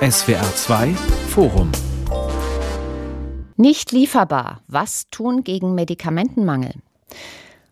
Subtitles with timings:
[0.00, 0.88] SWR 2
[1.28, 1.72] Forum
[3.56, 4.60] Nicht lieferbar.
[4.68, 6.74] Was tun gegen Medikamentenmangel?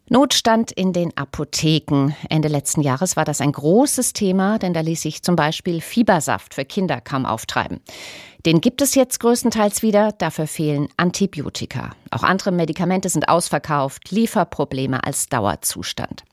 [0.09, 2.15] Notstand in den Apotheken.
[2.29, 6.55] Ende letzten Jahres war das ein großes Thema, denn da ließ sich zum Beispiel Fiebersaft
[6.55, 7.81] für Kinder kaum auftreiben.
[8.47, 11.91] Den gibt es jetzt größtenteils wieder, dafür fehlen Antibiotika.
[12.11, 16.25] Auch andere Medikamente sind ausverkauft, Lieferprobleme als Dauerzustand.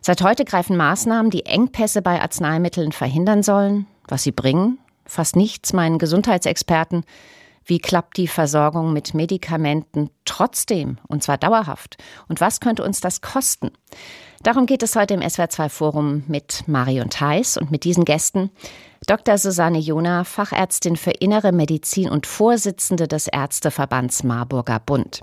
[0.00, 3.86] Seit heute greifen Maßnahmen, die Engpässe bei Arzneimitteln verhindern sollen.
[4.06, 4.78] Was sie bringen?
[5.04, 7.04] Fast nichts, meinen Gesundheitsexperten.
[7.64, 11.98] Wie klappt die Versorgung mit Medikamenten trotzdem, und zwar dauerhaft?
[12.26, 13.72] Und was könnte uns das kosten?
[14.42, 18.50] Darum geht es heute im SWR2 Forum mit Marion Theis und mit diesen Gästen.
[19.06, 19.36] Dr.
[19.36, 25.22] Susanne Jona, Fachärztin für Innere Medizin und Vorsitzende des Ärzteverbands Marburger Bund.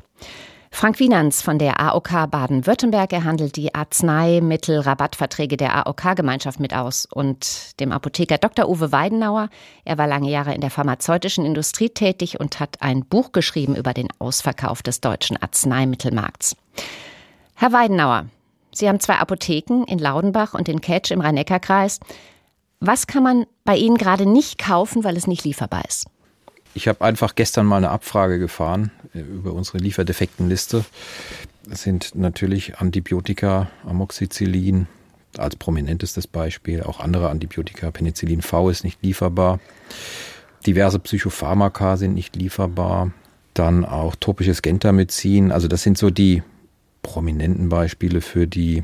[0.76, 7.08] Frank Wienans von der AOK Baden-Württemberg, er handelt die Arzneimittelrabattverträge der AOK-Gemeinschaft mit aus.
[7.10, 8.68] Und dem Apotheker Dr.
[8.68, 9.48] Uwe Weidenauer,
[9.86, 13.94] er war lange Jahre in der pharmazeutischen Industrie tätig und hat ein Buch geschrieben über
[13.94, 16.58] den Ausverkauf des deutschen Arzneimittelmarkts.
[17.56, 18.26] Herr Weidenauer,
[18.74, 22.02] Sie haben zwei Apotheken in Laudenbach und in Ketsch im Rhein-Neckar-Kreis.
[22.82, 26.08] Was kann man bei Ihnen gerade nicht kaufen, weil es nicht lieferbar ist?
[26.76, 30.84] Ich habe einfach gestern mal eine Abfrage gefahren äh, über unsere Lieferdefektenliste.
[31.68, 34.88] Das sind natürlich Antibiotika, Amoxicillin
[35.38, 39.60] als prominentestes Beispiel, auch andere Antibiotika, Penicillin V ist nicht lieferbar.
[40.68, 43.12] Diverse Psychopharmaka sind nicht lieferbar.
[43.54, 45.52] Dann auch tropisches Gentamycin.
[45.52, 46.44] Also das sind so die
[47.04, 48.84] prominenten Beispiele für die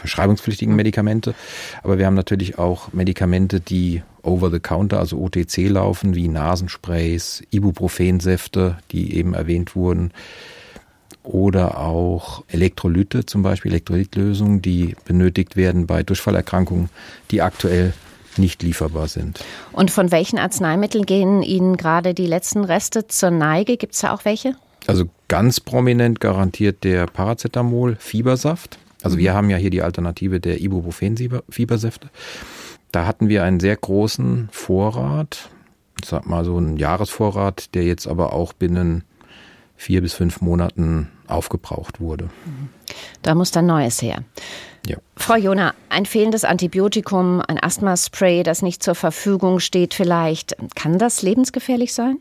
[0.00, 1.34] verschreibungspflichtigen Medikamente.
[1.82, 7.42] Aber wir haben natürlich auch Medikamente, die over the counter, also OTC laufen, wie Nasensprays,
[7.50, 10.12] Ibuprofensäfte, die eben erwähnt wurden.
[11.22, 16.88] Oder auch Elektrolyte, zum Beispiel Elektrolytlösungen, die benötigt werden bei Durchfallerkrankungen,
[17.30, 17.92] die aktuell
[18.36, 19.44] nicht lieferbar sind.
[19.72, 23.76] Und von welchen Arzneimitteln gehen Ihnen gerade die letzten Reste zur Neige?
[23.76, 24.56] Gibt es da auch welche?
[24.86, 28.78] Also ganz prominent garantiert der Paracetamol Fiebersaft.
[29.02, 29.36] Also wir mhm.
[29.36, 32.10] haben ja hier die Alternative der Ibuprofen-Fiebersäfte.
[32.92, 35.50] Da hatten wir einen sehr großen Vorrat,
[36.02, 39.04] ich sag mal so einen Jahresvorrat, der jetzt aber auch binnen
[39.76, 42.24] vier bis fünf Monaten aufgebraucht wurde.
[42.44, 42.68] Mhm.
[43.22, 44.24] Da muss dann Neues her.
[44.86, 44.96] Ja.
[45.16, 51.22] Frau Jona, ein fehlendes Antibiotikum, ein Asthmaspray, das nicht zur Verfügung steht vielleicht, kann das
[51.22, 52.18] lebensgefährlich sein?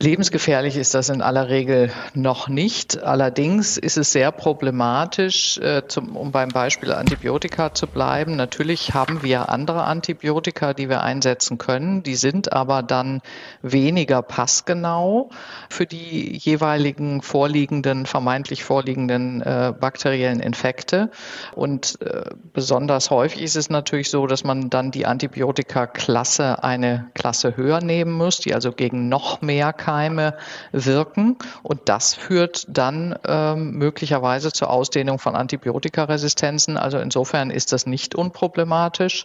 [0.00, 3.02] Lebensgefährlich ist das in aller Regel noch nicht.
[3.02, 5.82] Allerdings ist es sehr problematisch, äh,
[6.14, 8.36] um beim Beispiel Antibiotika zu bleiben.
[8.36, 12.04] Natürlich haben wir andere Antibiotika, die wir einsetzen können.
[12.04, 13.22] Die sind aber dann
[13.60, 15.30] weniger passgenau
[15.68, 21.10] für die jeweiligen vorliegenden, vermeintlich vorliegenden äh, bakteriellen Infekte.
[21.56, 22.22] Und äh,
[22.52, 28.12] besonders häufig ist es natürlich so, dass man dann die Antibiotika-Klasse eine Klasse höher nehmen
[28.12, 30.34] muss, die also gegen noch mehr Keime
[30.70, 31.38] wirken.
[31.62, 36.76] Und das führt dann ähm, möglicherweise zur Ausdehnung von Antibiotikaresistenzen.
[36.76, 39.24] Also insofern ist das nicht unproblematisch.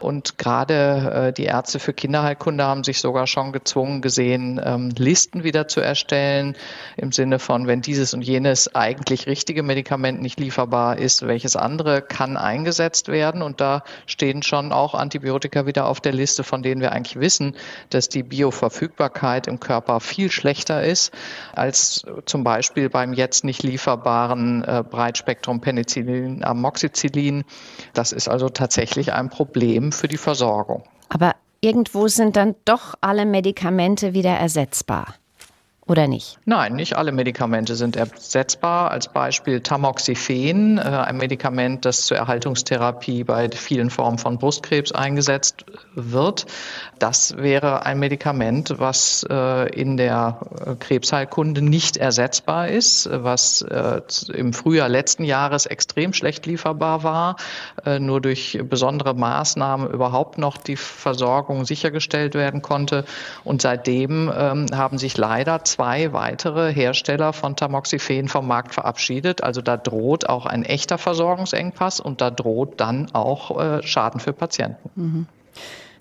[0.00, 5.44] Und gerade äh, die Ärzte für Kinderheilkunde haben sich sogar schon gezwungen gesehen, ähm, Listen
[5.44, 6.56] wieder zu erstellen
[6.98, 12.02] im Sinne von, wenn dieses und jenes eigentlich richtige Medikament nicht lieferbar ist, welches andere
[12.02, 13.40] kann eingesetzt werden.
[13.40, 17.56] Und da stehen schon auch Antibiotika wieder auf der Liste, von denen wir eigentlich wissen,
[17.88, 21.12] dass die Bioverfügbarkeit im Körper viel schlechter ist
[21.54, 27.44] als zum Beispiel beim jetzt nicht lieferbaren äh, Breitspektrum Penicillin, Amoxicillin.
[27.94, 30.84] Das ist also tatsächlich ein Problem für die Versorgung.
[31.08, 35.14] Aber irgendwo sind dann doch alle Medikamente wieder ersetzbar
[35.84, 36.38] oder nicht?
[36.44, 38.92] Nein, nicht alle Medikamente sind ersetzbar.
[38.92, 45.64] Als Beispiel Tamoxifen, äh, ein Medikament, das zur Erhaltungstherapie bei vielen Formen von Brustkrebs eingesetzt
[45.96, 46.46] wird.
[47.00, 53.62] Das wäre ein Medikament, was äh, in der äh, Krebsheilkunde nicht ersetzbar ist, was
[54.32, 57.36] im Frühjahr letzten Jahres extrem schlecht lieferbar war,
[57.98, 63.04] nur durch besondere Maßnahmen überhaupt noch die Versorgung sichergestellt werden konnte.
[63.44, 65.64] Und seitdem ähm, haben sich leider
[66.12, 69.42] weitere Hersteller von Tamoxifen vom Markt verabschiedet.
[69.42, 74.32] Also da droht auch ein echter Versorgungsengpass und da droht dann auch äh, Schaden für
[74.32, 74.90] Patienten.
[74.94, 75.26] Mhm.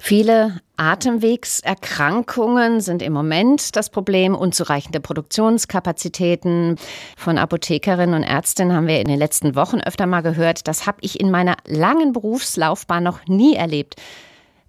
[0.03, 4.33] Viele Atemwegserkrankungen sind im Moment das Problem.
[4.33, 6.77] Unzureichende Produktionskapazitäten.
[7.15, 10.67] Von Apothekerinnen und Ärztinnen haben wir in den letzten Wochen öfter mal gehört.
[10.67, 13.95] Das habe ich in meiner langen Berufslaufbahn noch nie erlebt.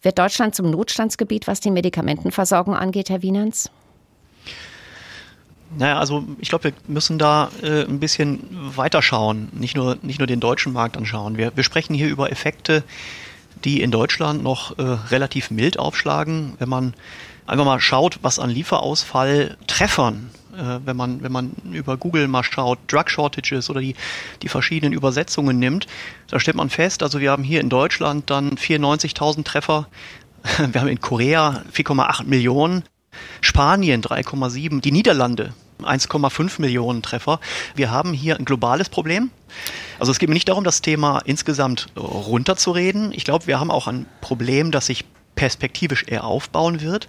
[0.02, 3.70] Wird Deutschland zum Notstandsgebiet, was die Medikamentenversorgung angeht, Herr Wienerns?
[5.78, 8.40] Naja, also ich glaube, wir müssen da äh, ein bisschen
[8.76, 11.36] weiter schauen, nicht nur, nicht nur den deutschen Markt anschauen.
[11.38, 12.84] Wir, wir sprechen hier über Effekte,
[13.64, 16.54] die in Deutschland noch äh, relativ mild aufschlagen.
[16.58, 16.94] Wenn man
[17.46, 22.44] einfach mal schaut, was an Lieferausfall Treffern äh, wenn man, wenn man über Google mal
[22.44, 23.94] schaut, Drug Shortages oder die,
[24.42, 25.86] die verschiedenen Übersetzungen nimmt,
[26.28, 29.88] da stellt man fest, also wir haben hier in Deutschland dann 94.000 Treffer,
[30.58, 32.84] wir haben in Korea 4,8 Millionen,
[33.40, 35.54] Spanien 3,7, die Niederlande
[35.84, 37.40] 1,5 Millionen Treffer.
[37.74, 39.30] Wir haben hier ein globales Problem.
[39.98, 43.12] Also es geht mir nicht darum, das Thema insgesamt runterzureden.
[43.12, 47.08] Ich glaube, wir haben auch ein Problem, das sich perspektivisch eher aufbauen wird.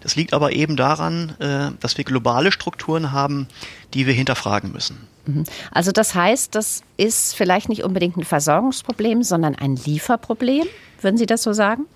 [0.00, 3.48] Das liegt aber eben daran, äh, dass wir globale Strukturen haben,
[3.94, 5.08] die wir hinterfragen müssen.
[5.26, 5.44] Mhm.
[5.72, 10.66] Also das heißt, das ist vielleicht nicht unbedingt ein Versorgungsproblem, sondern ein Lieferproblem.
[11.00, 11.86] Würden Sie das so sagen?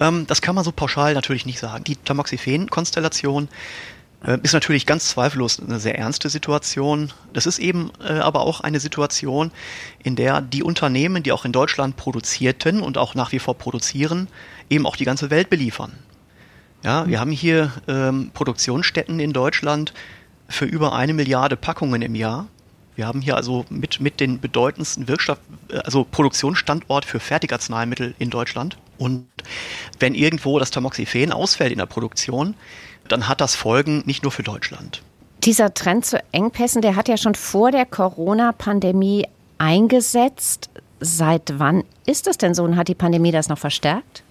[0.00, 1.84] Ähm, das kann man so pauschal natürlich nicht sagen.
[1.84, 3.48] Die Tamoxifen-Konstellation
[4.42, 7.12] ist natürlich ganz zweifellos eine sehr ernste Situation.
[7.32, 9.52] Das ist eben äh, aber auch eine Situation,
[10.02, 14.28] in der die Unternehmen, die auch in Deutschland produzierten und auch nach wie vor produzieren,
[14.70, 15.92] eben auch die ganze Welt beliefern.
[16.82, 19.92] Ja, wir haben hier ähm, Produktionsstätten in Deutschland
[20.48, 22.46] für über eine Milliarde Packungen im Jahr.
[22.94, 25.38] Wir haben hier also mit, mit den bedeutendsten Wirkstoff,
[25.68, 28.78] äh, also Produktionsstandort für Fertigarzneimittel in Deutschland.
[28.98, 29.26] Und
[30.00, 32.54] wenn irgendwo das Tamoxifen ausfällt in der Produktion,
[33.12, 35.02] dann hat das Folgen nicht nur für Deutschland.
[35.44, 39.26] Dieser Trend zu Engpässen, der hat ja schon vor der Corona-Pandemie
[39.58, 40.70] eingesetzt.
[41.00, 44.22] Seit wann ist das denn so und hat die Pandemie das noch verstärkt?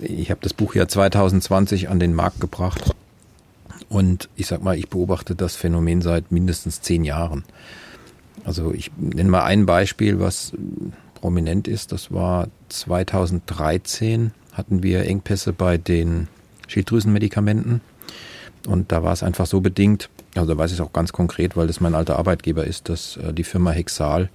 [0.00, 2.94] ich habe das Buch ja 2020 an den Markt gebracht
[3.88, 7.44] und ich sag mal, ich beobachte das Phänomen seit mindestens zehn Jahren.
[8.44, 10.52] Also ich nenne mal ein Beispiel, was
[11.14, 11.92] prominent ist.
[11.92, 16.28] Das war 2013 hatten wir Engpässe bei den
[16.70, 17.80] Schilddrüsenmedikamenten
[18.66, 21.56] und da war es einfach so bedingt, also da weiß ich es auch ganz konkret,
[21.56, 24.28] weil das mein alter Arbeitgeber ist, dass äh, die Firma Hexal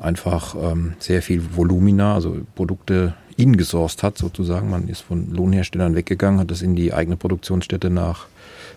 [0.00, 4.70] einfach ähm, sehr viel Volumina, also Produkte ingesourced hat sozusagen.
[4.70, 8.26] Man ist von Lohnherstellern weggegangen, hat das in die eigene Produktionsstätte nach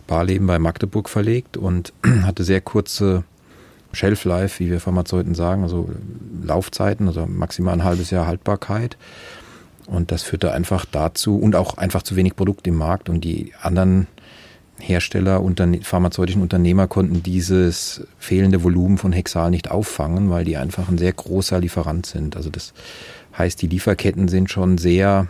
[0.08, 1.94] Barleben bei Magdeburg verlegt und
[2.24, 3.24] hatte sehr kurze
[3.92, 5.90] Shelf Life, wie wir Pharmazeuten sagen, also
[6.44, 8.98] Laufzeiten, also maximal ein halbes Jahr Haltbarkeit.
[9.90, 13.54] Und das führte einfach dazu und auch einfach zu wenig Produkt im Markt und die
[13.62, 14.08] anderen
[14.78, 20.88] Hersteller, Unterne pharmazeutischen Unternehmer konnten dieses fehlende Volumen von Hexal nicht auffangen, weil die einfach
[20.88, 22.38] ein sehr großer Lieferant sind.
[22.38, 22.74] Also das
[23.38, 25.28] Heißt, die Lieferketten sind schon sehr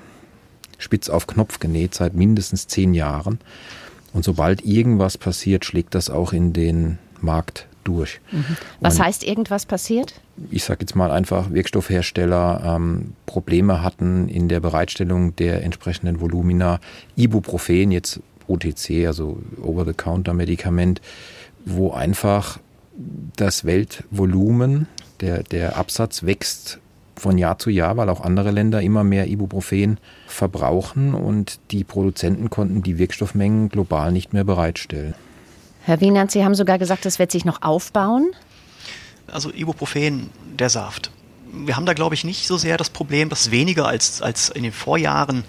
[0.79, 3.39] spitz auf Knopf genäht seit mindestens zehn Jahren.
[4.13, 8.19] Und sobald irgendwas passiert, schlägt das auch in den Markt durch.
[8.31, 8.57] Mhm.
[8.79, 10.19] Was Und heißt irgendwas passiert?
[10.51, 16.79] Ich sage jetzt mal einfach, Wirkstoffhersteller ähm, Probleme hatten in der Bereitstellung der entsprechenden Volumina.
[17.15, 21.01] Ibuprofen, jetzt OTC, also Over-the-Counter-Medikament,
[21.65, 22.59] wo einfach
[23.35, 24.87] das Weltvolumen,
[25.21, 26.79] der, der Absatz wächst
[27.15, 32.49] von Jahr zu Jahr, weil auch andere Länder immer mehr Ibuprofen verbrauchen und die Produzenten
[32.49, 35.13] konnten die Wirkstoffmengen global nicht mehr bereitstellen.
[35.89, 38.31] Herr Wienand, Sie haben sogar gesagt, das wird sich noch aufbauen.
[39.25, 41.09] Also Ibuprofen, der Saft.
[41.51, 44.61] Wir haben da, glaube ich, nicht so sehr das Problem, dass weniger als, als in
[44.61, 45.45] den Vorjahren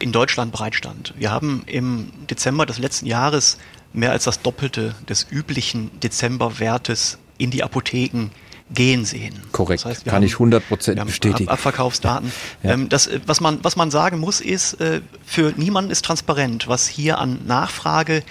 [0.00, 1.14] in Deutschland bereitstand.
[1.16, 3.58] Wir haben im Dezember des letzten Jahres
[3.92, 8.30] mehr als das Doppelte des üblichen Dezemberwertes in die Apotheken
[8.72, 9.40] gehen sehen.
[9.52, 11.48] Korrekt, das heißt, kann haben, ich 100 Prozent bestätigen.
[11.48, 12.32] Ab Abverkaufsdaten.
[12.64, 12.72] ja.
[12.72, 16.88] ähm, das, was, man, was man sagen muss, ist, äh, für niemanden ist transparent, was
[16.88, 18.24] hier an Nachfrage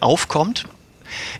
[0.00, 0.66] aufkommt.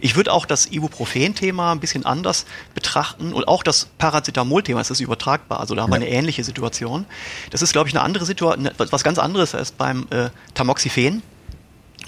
[0.00, 5.00] Ich würde auch das Ibuprofen-Thema ein bisschen anders betrachten und auch das Paracetamol-Thema, das ist
[5.00, 7.06] übertragbar, also da haben wir eine ähnliche Situation.
[7.50, 11.22] Das ist, glaube ich, eine andere Situation, was ganz anderes als beim äh, Tamoxifen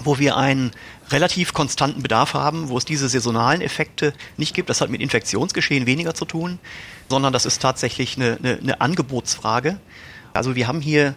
[0.00, 0.71] wo wir einen
[1.11, 4.71] relativ konstanten Bedarf haben, wo es diese saisonalen Effekte nicht gibt.
[4.71, 6.59] Das hat mit Infektionsgeschehen weniger zu tun,
[7.09, 9.81] sondern das ist tatsächlich eine, eine, eine Angebotsfrage.
[10.35, 11.15] Also wir haben hier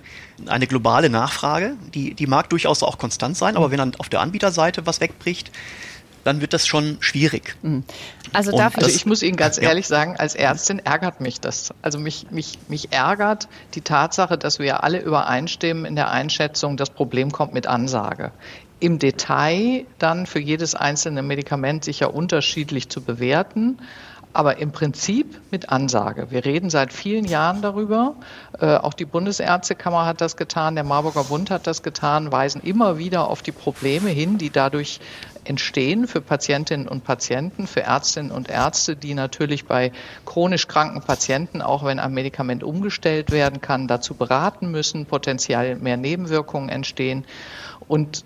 [0.48, 4.22] eine globale Nachfrage, die, die mag durchaus auch konstant sein, aber wenn dann auf der
[4.22, 5.52] Anbieterseite was wegbricht,
[6.24, 7.56] dann wird das schon schwierig.
[7.62, 7.84] Mhm.
[8.34, 9.96] Also, darf also ich muss Ihnen ganz ehrlich ja.
[9.98, 11.74] sagen, als Ärztin ärgert mich das.
[11.82, 16.90] Also mich, mich, mich ärgert die Tatsache, dass wir alle übereinstimmen in der Einschätzung, das
[16.90, 18.32] Problem kommt mit Ansage
[18.82, 23.78] im Detail dann für jedes einzelne Medikament sicher unterschiedlich zu bewerten,
[24.34, 26.28] aber im Prinzip mit Ansage.
[26.32, 28.16] Wir reden seit vielen Jahren darüber.
[28.60, 32.98] Äh, auch die Bundesärztekammer hat das getan, der Marburger Bund hat das getan, weisen immer
[32.98, 35.00] wieder auf die Probleme hin, die dadurch
[35.44, 39.92] entstehen für Patientinnen und Patienten, für Ärztinnen und Ärzte, die natürlich bei
[40.26, 45.98] chronisch kranken Patienten, auch wenn ein Medikament umgestellt werden kann, dazu beraten müssen, potenziell mehr
[45.98, 47.26] Nebenwirkungen entstehen.
[47.88, 48.24] Und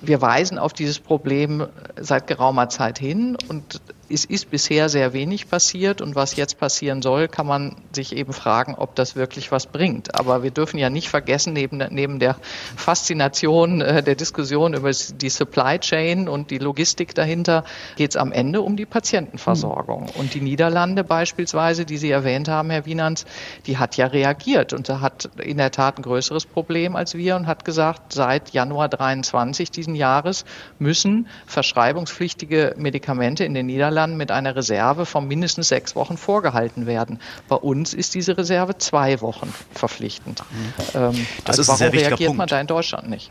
[0.00, 5.48] wir weisen auf dieses Problem seit geraumer Zeit hin und es ist bisher sehr wenig
[5.48, 9.66] passiert und was jetzt passieren soll, kann man sich eben fragen, ob das wirklich was
[9.66, 10.18] bringt.
[10.18, 12.36] Aber wir dürfen ja nicht vergessen, neben, neben der
[12.76, 17.64] Faszination äh, der Diskussion über die Supply Chain und die Logistik dahinter,
[17.96, 20.04] geht es am Ende um die Patientenversorgung.
[20.04, 20.20] Mhm.
[20.20, 23.26] Und die Niederlande beispielsweise, die Sie erwähnt haben, Herr Wienans,
[23.66, 27.36] die hat ja reagiert und da hat in der Tat ein größeres Problem als wir
[27.36, 30.44] und hat gesagt, seit Januar 23 diesen Jahres
[30.78, 36.86] müssen verschreibungspflichtige Medikamente in den Niederlanden Niederlanden mit einer Reserve von mindestens sechs Wochen vorgehalten
[36.86, 37.18] werden.
[37.48, 40.42] Bei uns ist diese Reserve zwei Wochen verpflichtend.
[40.50, 40.66] Mhm.
[40.94, 42.38] Ähm, das also ist warum ein sehr wichtiger reagiert Punkt.
[42.38, 43.30] man da in Deutschland nicht?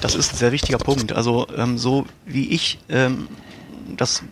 [0.00, 1.12] Das ist ein sehr wichtiger Punkt.
[1.12, 3.28] Also ähm, so wie ich ähm,
[3.96, 4.22] das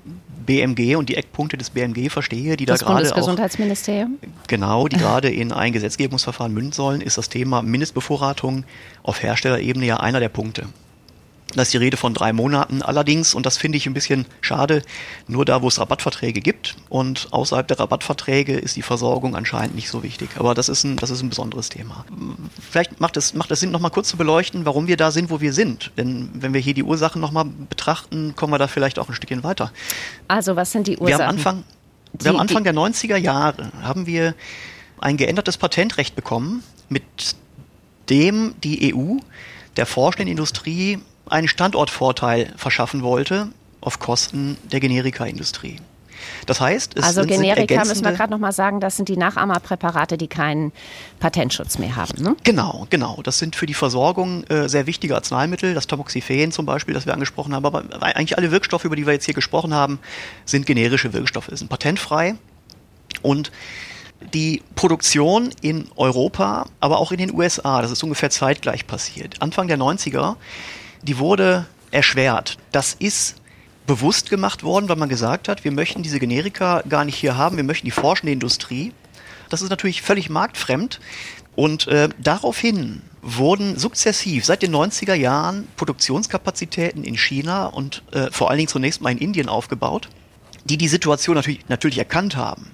[0.45, 5.31] BMG und die Eckpunkte des BMG verstehe, die das da gerade Bundesgesundheitsministerium genau, die gerade
[5.31, 8.65] in ein Gesetzgebungsverfahren münden sollen, ist das Thema Mindestbevorratung
[9.03, 10.67] auf Herstellerebene ja einer der Punkte.
[11.55, 12.83] Da ist die Rede von drei Monaten.
[12.83, 14.83] Allerdings, und das finde ich ein bisschen schade,
[15.29, 16.77] nur da, wo es Rabattverträge gibt.
[16.89, 20.31] Und außerhalb der Rabattverträge ist die Versorgung anscheinend nicht so wichtig.
[20.39, 22.05] Aber das ist ein, das ist ein besonderes Thema.
[22.71, 25.41] Vielleicht macht es, macht es Sinn, nochmal kurz zu beleuchten, warum wir da sind, wo
[25.41, 25.93] wir sind.
[25.97, 29.45] Denn wenn wir hier die Ursachen nochmal betrachten, kommen wir da vielleicht auch ein Stückchen
[29.45, 29.73] weiter.
[30.29, 31.09] Also, was sind die Ursachen?
[31.09, 31.65] Wir haben Anfang,
[32.19, 34.35] wir haben Anfang der 90er Jahre haben wir
[35.01, 37.03] ein geändertes Patentrecht bekommen, mit
[38.09, 39.17] dem die EU
[39.77, 43.49] der forschenden Industrie einen Standortvorteil verschaffen wollte
[43.81, 45.79] auf Kosten der Generikaindustrie.
[46.47, 49.17] Das heißt, es also sind, Generika müssen wir gerade noch mal sagen, das sind die
[49.17, 50.73] Nachahmerpräparate, die keinen
[51.21, 52.23] Patentschutz mehr haben.
[52.23, 52.37] Ne?
[52.45, 53.21] Genau, genau.
[53.23, 55.75] Das sind für die Versorgung äh, sehr wichtige Arzneimittel.
[55.75, 57.65] Das Tamoxifen zum Beispiel, das wir angesprochen haben.
[57.65, 59.99] Aber eigentlich alle Wirkstoffe, über die wir jetzt hier gesprochen haben,
[60.45, 62.37] sind generische Wirkstoffe, sind patentfrei
[63.23, 63.51] und
[64.35, 69.43] die Produktion in Europa, aber auch in den USA, das ist ungefähr zeitgleich passiert.
[69.43, 70.37] Anfang der 90er
[71.03, 72.59] die wurde erschwert.
[72.73, 73.37] Das ist
[73.87, 77.57] bewusst gemacht worden, weil man gesagt hat, wir möchten diese Generika gar nicht hier haben,
[77.57, 78.93] wir möchten die forschende Industrie.
[79.51, 81.01] Das ist natürlich völlig marktfremd.
[81.55, 88.49] Und äh, daraufhin wurden sukzessiv seit den 90er Jahren Produktionskapazitäten in China und äh, vor
[88.49, 90.09] allen Dingen zunächst mal in Indien aufgebaut,
[90.65, 92.71] die die Situation natürlich, natürlich erkannt haben.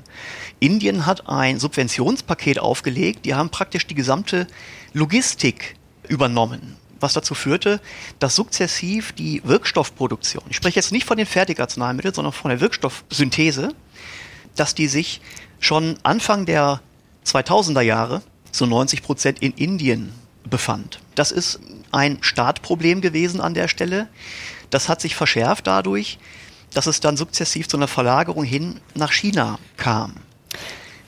[0.60, 4.46] Indien hat ein Subventionspaket aufgelegt, die haben praktisch die gesamte
[4.92, 5.74] Logistik
[6.08, 7.80] übernommen was dazu führte,
[8.18, 13.74] dass sukzessiv die Wirkstoffproduktion, ich spreche jetzt nicht von den Fertigarzneimitteln, sondern von der Wirkstoffsynthese,
[14.56, 15.20] dass die sich
[15.60, 16.80] schon Anfang der
[17.24, 20.12] 2000er Jahre zu 90 Prozent in Indien
[20.48, 21.00] befand.
[21.14, 21.60] Das ist
[21.92, 24.08] ein Startproblem gewesen an der Stelle.
[24.70, 26.18] Das hat sich verschärft dadurch,
[26.74, 30.14] dass es dann sukzessiv zu einer Verlagerung hin nach China kam.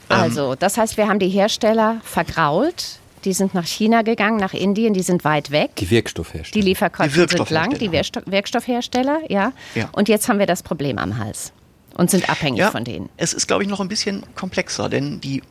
[0.09, 4.95] Also, das heißt, wir haben die Hersteller vergrault, die sind nach China gegangen, nach Indien,
[4.95, 5.77] die sind weit weg.
[5.77, 6.63] Die Wirkstoffhersteller.
[6.63, 9.53] Die Lieferkosten die sind lang, die Wirkstoffhersteller, ja.
[9.75, 9.89] ja.
[9.93, 11.53] Und jetzt haben wir das Problem am Hals
[11.97, 13.09] und sind abhängig ja, von denen.
[13.17, 15.43] Es ist, glaube ich, noch ein bisschen komplexer, denn die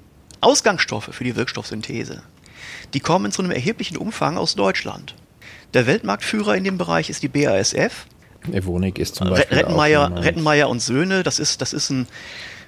[0.42, 2.24] Ausgangsstoffe für die Wirkstoffsynthese,
[2.94, 5.16] die kommen zu einem erheblichen Umfang aus Deutschland.
[5.74, 8.08] Der Weltmarktführer in dem Bereich ist die BASF.
[8.52, 12.08] Evonik ist zum Beispiel Rettenmeier, Rettenmeier und Söhne, das ist, das ist ein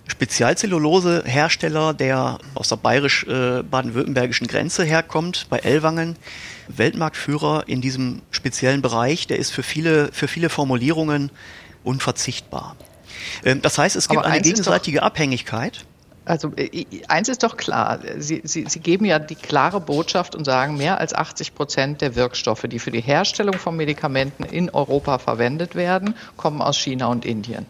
[0.08, 6.16] Spezialzellulosehersteller, der aus der bayerisch-baden-württembergischen Grenze herkommt, bei Ellwangen.
[6.68, 11.32] Weltmarktführer in diesem speziellen Bereich, der ist für viele, für viele Formulierungen
[11.84, 12.76] unverzichtbar.
[13.44, 15.86] Ähm, das heißt, es gibt eine gegenseitige Abhängigkeit.
[16.24, 20.46] Also äh, eins ist doch klar, Sie, Sie, Sie geben ja die klare Botschaft und
[20.46, 25.18] sagen, mehr als 80 Prozent der Wirkstoffe, die für die Herstellung von Medikamenten in Europa
[25.18, 27.66] verwendet werden, kommen aus China und Indien.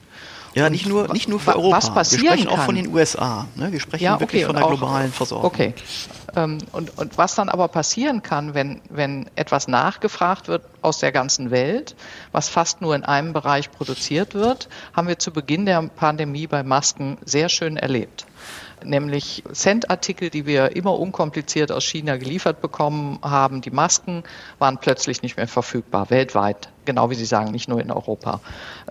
[0.53, 1.77] Ja, nicht nur, nicht nur für Europa.
[1.77, 2.60] Was passieren Wir sprechen kann.
[2.60, 3.48] auch von den USA.
[3.55, 3.72] Ne?
[3.72, 5.46] Wir sprechen ja, okay, wirklich von der globalen Versorgung.
[5.46, 5.74] Okay.
[6.36, 11.12] Ähm, und, und was dann aber passieren kann, wenn, wenn etwas nachgefragt wird aus der
[11.12, 11.96] ganzen Welt,
[12.31, 16.63] was fast nur in einem Bereich produziert wird, haben wir zu Beginn der Pandemie bei
[16.63, 18.25] Masken sehr schön erlebt
[18.84, 23.62] nämlich Centartikel, die wir immer unkompliziert aus China geliefert bekommen haben.
[23.62, 24.24] Die Masken
[24.60, 28.40] waren plötzlich nicht mehr verfügbar, weltweit, genau wie Sie sagen, nicht nur in Europa.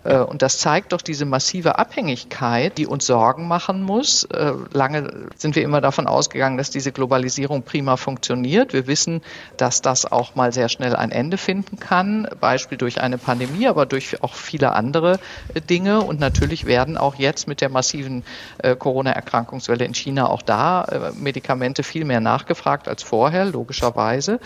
[0.05, 4.25] Äh, und das zeigt doch diese massive Abhängigkeit, die uns Sorgen machen muss.
[4.25, 8.73] Äh, lange sind wir immer davon ausgegangen, dass diese Globalisierung prima funktioniert.
[8.73, 9.23] Wir wissen,
[9.57, 13.87] dass das auch mal sehr schnell ein Ende finden kann, Beispiel durch eine Pandemie, aber
[13.87, 15.19] durch auch viele andere
[15.55, 16.01] äh, Dinge.
[16.01, 18.25] Und natürlich werden auch jetzt mit der massiven
[18.79, 24.41] Corona-Erkrankungswelle in China auch da Medikamente viel mehr nachgefragt als vorher, logischerweise.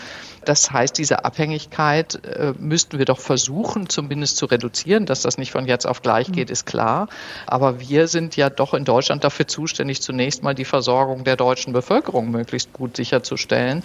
[0.45, 2.19] Das heißt, diese Abhängigkeit
[2.59, 5.05] müssten wir doch versuchen, zumindest zu reduzieren.
[5.05, 7.07] Dass das nicht von jetzt auf gleich geht, ist klar.
[7.47, 11.73] Aber wir sind ja doch in Deutschland dafür zuständig, zunächst mal die Versorgung der deutschen
[11.73, 13.83] Bevölkerung möglichst gut sicherzustellen.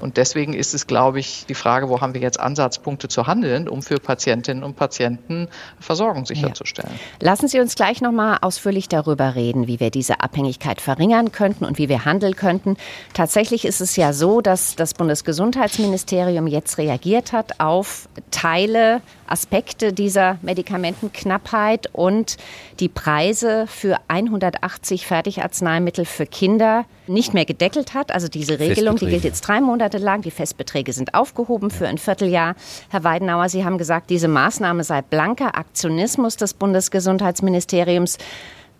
[0.00, 3.68] Und deswegen ist es, glaube ich, die Frage, wo haben wir jetzt Ansatzpunkte zu handeln,
[3.68, 5.48] um für Patientinnen und Patienten
[5.80, 6.92] Versorgung sicherzustellen.
[6.92, 7.26] Ja.
[7.26, 11.64] Lassen Sie uns gleich noch mal ausführlich darüber reden, wie wir diese Abhängigkeit verringern könnten
[11.64, 12.76] und wie wir handeln könnten.
[13.14, 20.38] Tatsächlich ist es ja so, dass das Bundesgesundheitsministerium jetzt reagiert hat auf Teile, Aspekte dieser
[20.42, 22.36] Medikamentenknappheit und
[22.80, 28.12] die Preise für 180 Fertigarzneimittel für Kinder nicht mehr gedeckelt hat.
[28.12, 30.22] Also diese Regelung, die gilt jetzt drei Monate lang.
[30.22, 32.54] Die Festbeträge sind aufgehoben für ein Vierteljahr.
[32.90, 38.18] Herr Weidenauer, Sie haben gesagt, diese Maßnahme sei blanker Aktionismus des Bundesgesundheitsministeriums.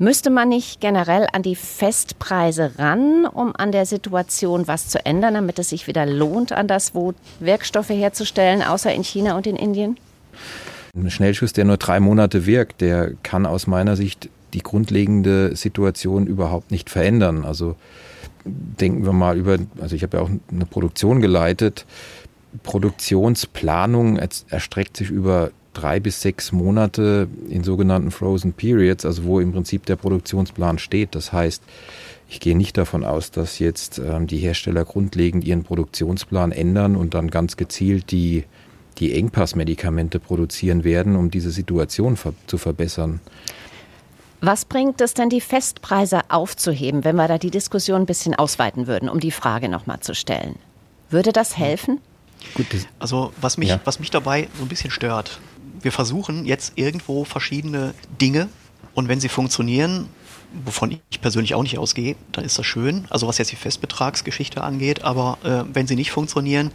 [0.03, 5.35] Müsste man nicht generell an die Festpreise ran, um an der Situation was zu ändern,
[5.35, 9.97] damit es sich wieder lohnt, anderswo Wirkstoffe herzustellen, außer in China und in Indien?
[10.97, 16.27] Ein Schnellschuss, der nur drei Monate wirkt, der kann aus meiner Sicht die grundlegende Situation
[16.27, 17.45] überhaupt nicht verändern.
[17.45, 17.77] Also
[18.45, 21.87] denken wir mal über, also ich habe ja auch eine Produktion geleitet.
[22.65, 29.53] Produktionsplanung erstreckt sich über drei bis sechs Monate in sogenannten Frozen Periods, also wo im
[29.53, 31.15] Prinzip der Produktionsplan steht.
[31.15, 31.63] Das heißt,
[32.29, 37.15] ich gehe nicht davon aus, dass jetzt ähm, die Hersteller grundlegend ihren Produktionsplan ändern und
[37.15, 38.45] dann ganz gezielt die,
[38.99, 43.21] die Engpassmedikamente produzieren werden, um diese Situation ver zu verbessern.
[44.41, 48.89] Was bringt es denn, die Festpreise aufzuheben, wenn wir da die Diskussion ein bisschen ausweiten
[48.89, 50.57] würden, um die Frage nochmal zu stellen?
[51.11, 52.01] Würde das helfen?
[52.55, 52.67] Gut,
[52.99, 53.81] also was mich, ja.
[53.85, 55.39] was mich dabei so ein bisschen stört,
[55.81, 58.49] wir versuchen jetzt irgendwo verschiedene Dinge
[58.95, 60.09] und wenn sie funktionieren,
[60.65, 63.07] wovon ich persönlich auch nicht ausgehe, dann ist das schön.
[63.11, 66.71] Also was jetzt die Festbetragsgeschichte angeht, aber äh, wenn sie nicht funktionieren,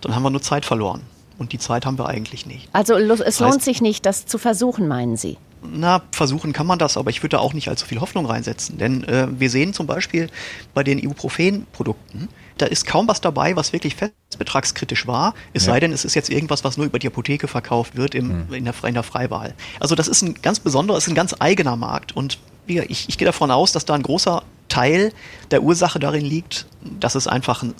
[0.00, 1.02] dann haben wir nur Zeit verloren.
[1.38, 2.68] Und die Zeit haben wir eigentlich nicht.
[2.72, 5.38] Also es das heißt, lohnt sich nicht, das zu versuchen, meinen Sie?
[5.62, 8.78] Na, versuchen kann man das, aber ich würde da auch nicht allzu viel Hoffnung reinsetzen.
[8.78, 10.30] Denn äh, wir sehen zum Beispiel
[10.72, 15.72] bei den Ibuprofen-Produkten, da ist kaum was dabei, was wirklich festbetragskritisch war, es ja.
[15.72, 18.54] sei denn, es ist jetzt irgendwas, was nur über die Apotheke verkauft wird im, mhm.
[18.54, 19.54] in, der, in der Freiwahl.
[19.80, 23.26] Also das ist ein ganz besonderer, ist ein ganz eigener Markt und ich, ich gehe
[23.26, 25.12] davon aus, dass da ein großer Teil
[25.50, 27.74] der Ursache darin liegt, dass es einfach ein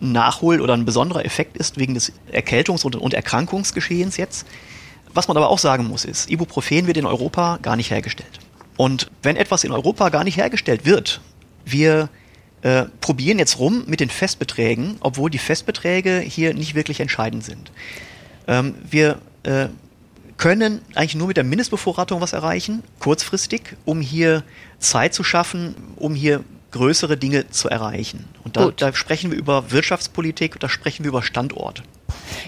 [0.00, 4.46] Nachhol- oder ein besonderer Effekt ist wegen des Erkältungs- und, und Erkrankungsgeschehens jetzt.
[5.14, 8.40] Was man aber auch sagen muss, ist, Ibuprofen wird in Europa gar nicht hergestellt.
[8.76, 11.20] Und wenn etwas in Europa gar nicht hergestellt wird,
[11.64, 12.08] wir
[12.62, 17.70] äh, probieren jetzt rum mit den Festbeträgen, obwohl die Festbeträge hier nicht wirklich entscheidend sind.
[18.46, 19.68] Ähm, wir äh,
[20.36, 24.42] können eigentlich nur mit der Mindestbevorratung was erreichen, kurzfristig, um hier
[24.78, 28.24] Zeit zu schaffen, um hier größere Dinge zu erreichen.
[28.42, 31.82] Und da, da sprechen wir über Wirtschaftspolitik, da sprechen wir über Standort.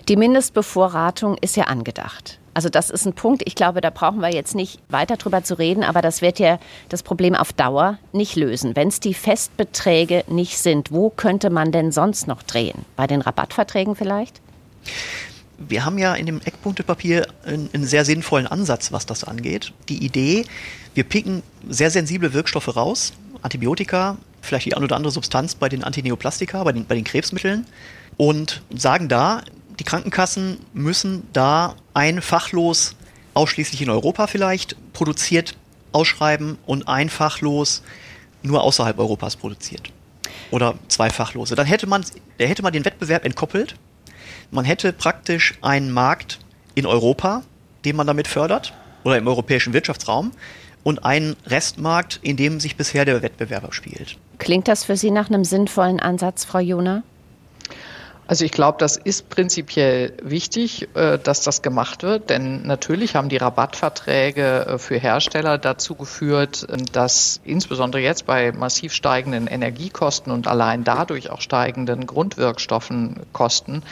[0.09, 2.38] Die Mindestbevorratung ist ja angedacht.
[2.55, 5.59] Also das ist ein Punkt, ich glaube, da brauchen wir jetzt nicht weiter drüber zu
[5.59, 8.77] reden, aber das wird ja das Problem auf Dauer nicht lösen.
[8.77, 12.85] Wenn es die Festbeträge nicht sind, wo könnte man denn sonst noch drehen?
[12.94, 14.40] Bei den Rabattverträgen vielleicht?
[15.59, 19.72] Wir haben ja in dem Eckpunktepapier einen, einen sehr sinnvollen Ansatz, was das angeht.
[19.88, 20.44] Die Idee,
[20.94, 25.83] wir picken sehr sensible Wirkstoffe raus, Antibiotika, vielleicht die eine oder andere Substanz bei den
[25.83, 27.66] Antineoplastika, bei den, bei den Krebsmitteln
[28.16, 29.42] und sagen da,
[29.79, 32.94] die Krankenkassen müssen da ein Fachlos
[33.35, 35.57] ausschließlich in Europa vielleicht produziert
[35.92, 37.83] ausschreiben und ein Fachlos
[38.42, 39.90] nur außerhalb Europas produziert.
[40.50, 41.55] Oder zwei Fachlose.
[41.55, 42.05] Dann hätte man,
[42.38, 43.77] da hätte man den Wettbewerb entkoppelt.
[44.50, 46.38] Man hätte praktisch einen Markt
[46.74, 47.42] in Europa,
[47.85, 48.74] den man damit fördert,
[49.05, 50.33] oder im europäischen Wirtschaftsraum,
[50.83, 54.18] und einen Restmarkt, in dem sich bisher der Wettbewerb spielt.
[54.38, 57.03] Klingt das für Sie nach einem sinnvollen Ansatz, Frau Jona?
[58.27, 63.29] Also ich glaube, das ist prinzipiell wichtig, äh, dass das gemacht wird, denn natürlich haben
[63.29, 70.33] die Rabattverträge äh, für Hersteller dazu geführt, äh, dass insbesondere jetzt bei massiv steigenden Energiekosten
[70.33, 73.83] und allein dadurch auch steigenden Grundwirkstoffenkosten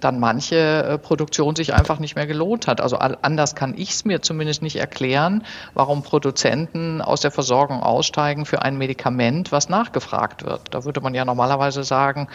[0.00, 2.80] dann manche Produktion sich einfach nicht mehr gelohnt hat.
[2.80, 8.44] Also anders kann ich es mir zumindest nicht erklären, warum Produzenten aus der Versorgung aussteigen
[8.44, 10.62] für ein Medikament, was nachgefragt wird.
[10.72, 12.26] Da würde man ja normalerweise sagen,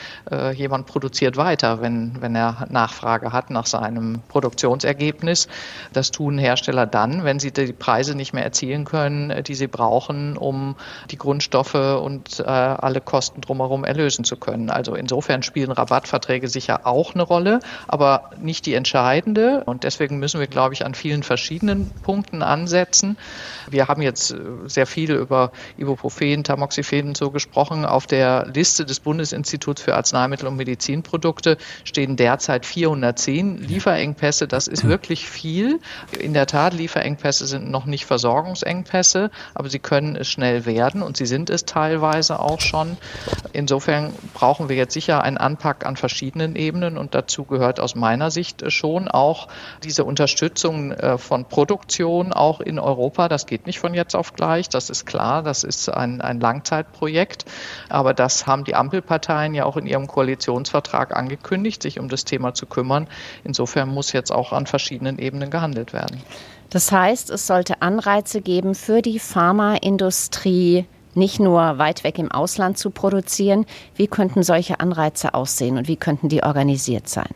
[0.53, 1.46] jemand produziert weiter,
[1.81, 5.47] wenn, wenn er Nachfrage hat nach seinem Produktionsergebnis.
[5.93, 9.67] Das tun Hersteller dann, wenn sie die Preise nicht mehr erzielen können, äh, die sie
[9.67, 10.75] brauchen, um
[11.11, 14.69] die Grundstoffe und äh, alle Kosten drumherum erlösen zu können.
[14.69, 19.63] Also insofern spielen Rabattverträge sicher auch eine Rolle aber nicht die entscheidende.
[19.65, 23.17] Und deswegen müssen wir, glaube ich, an vielen verschiedenen Punkten ansetzen.
[23.69, 27.85] Wir haben jetzt äh, sehr viel über Ibuprofen, Tamoxifen so gesprochen.
[27.85, 34.47] Auf der Liste des Bundesinstituts für Arzneimittel und Medizinprodukte Produkte stehen derzeit 410 Lieferengpässe.
[34.47, 35.79] Das ist wirklich viel.
[36.19, 41.15] In der Tat, Lieferengpässe sind noch nicht Versorgungsengpässe, aber sie können es schnell werden und
[41.15, 42.97] sie sind es teilweise auch schon.
[43.53, 48.31] Insofern brauchen wir jetzt sicher einen Anpack an verschiedenen Ebenen und dazu gehört aus meiner
[48.31, 49.47] Sicht schon auch
[49.83, 53.29] diese Unterstützung äh, von Produktion auch in Europa.
[53.29, 57.45] Das geht nicht von jetzt auf gleich, das ist klar, das ist ein, ein Langzeitprojekt.
[57.89, 61.26] Aber das haben die Ampelparteien ja auch in ihrem Koalitionsvertrag angekündigt,
[61.81, 63.07] sich um das Thema zu kümmern.
[63.43, 66.21] Insofern muss jetzt auch an verschiedenen Ebenen gehandelt werden.
[66.69, 70.85] Das heißt, es sollte Anreize geben für die Pharmaindustrie,
[71.15, 73.65] nicht nur weit weg im Ausland zu produzieren.
[73.95, 77.29] Wie könnten solche Anreize aussehen und wie könnten die organisiert sein?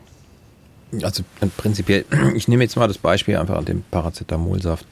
[1.02, 4.86] Also äh, prinzipiell, ich nehme jetzt mal das Beispiel einfach an dem Paracetamolsaft.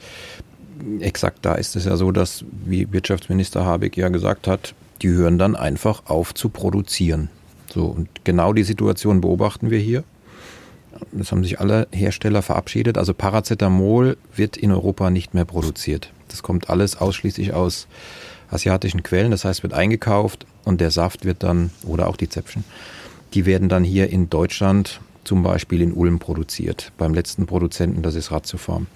[0.99, 5.37] Exakt da ist es ja so, dass, wie Wirtschaftsminister Habeck ja gesagt hat, die hören
[5.37, 7.29] dann einfach auf zu produzieren.
[7.73, 10.03] So, und genau die Situation beobachten wir hier.
[11.11, 12.97] Das haben sich alle Hersteller verabschiedet.
[12.97, 16.11] Also Paracetamol wird in Europa nicht mehr produziert.
[16.27, 17.87] Das kommt alles ausschließlich aus
[18.49, 19.31] asiatischen Quellen.
[19.31, 22.63] Das heißt, wird eingekauft und der Saft wird dann, oder auch die Zäpfchen,
[23.33, 26.91] die werden dann hier in Deutschland zum Beispiel in Ulm produziert.
[26.97, 28.87] Beim letzten Produzenten, das ist Ratiofarm.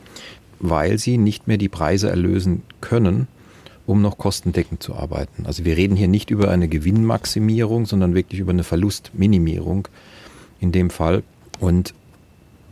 [0.59, 3.27] Weil sie nicht mehr die Preise erlösen können,
[3.87, 5.45] um noch kostendeckend zu arbeiten.
[5.45, 9.87] Also wir reden hier nicht über eine Gewinnmaximierung, sondern wirklich über eine Verlustminimierung
[10.59, 11.23] in dem Fall.
[11.59, 11.93] Und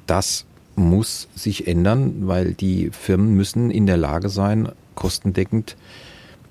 [0.08, 0.46] das
[0.76, 5.76] muss sich ändern, weil die Firmen müssen in der Lage sein, kostendeckend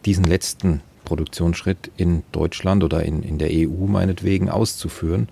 [0.04, 5.28] diesen letzten Produktionsschritt in Deutschland oder in, in der EU meinetwegen auszuführen.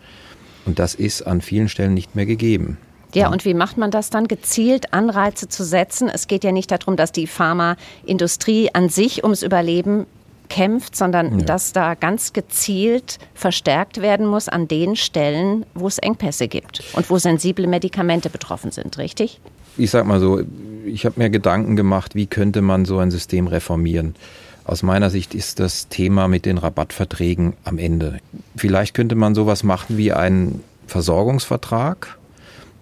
[0.66, 2.76] Und das ist an vielen Stellen nicht mehr gegeben.
[3.14, 4.28] Ja, und wie macht man das dann?
[4.28, 6.08] Gezielt Anreize zu setzen.
[6.08, 10.06] Es geht ja nicht darum, dass die Pharmaindustrie an sich ums Überleben
[10.50, 11.44] kämpft, sondern ja.
[11.46, 17.08] dass da ganz gezielt verstärkt werden muss an den Stellen, wo es Engpässe gibt und
[17.08, 19.40] wo sensible Medikamente betroffen sind, richtig?
[19.78, 20.42] Ich sag mal so,
[20.84, 24.16] ich habe mir Gedanken gemacht, wie könnte man so ein System reformieren.
[24.64, 28.18] Aus meiner Sicht ist das Thema mit den Rabattverträgen am Ende.
[28.56, 32.18] Vielleicht könnte man sowas machen wie einen Versorgungsvertrag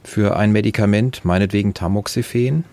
[0.09, 2.65] für ein Medikament, meinetwegen Tamoxifen.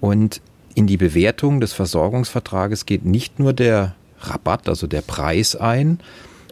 [0.00, 0.40] Und
[0.74, 6.00] in die Bewertung des Versorgungsvertrages geht nicht nur der Rabatt, also der Preis ein,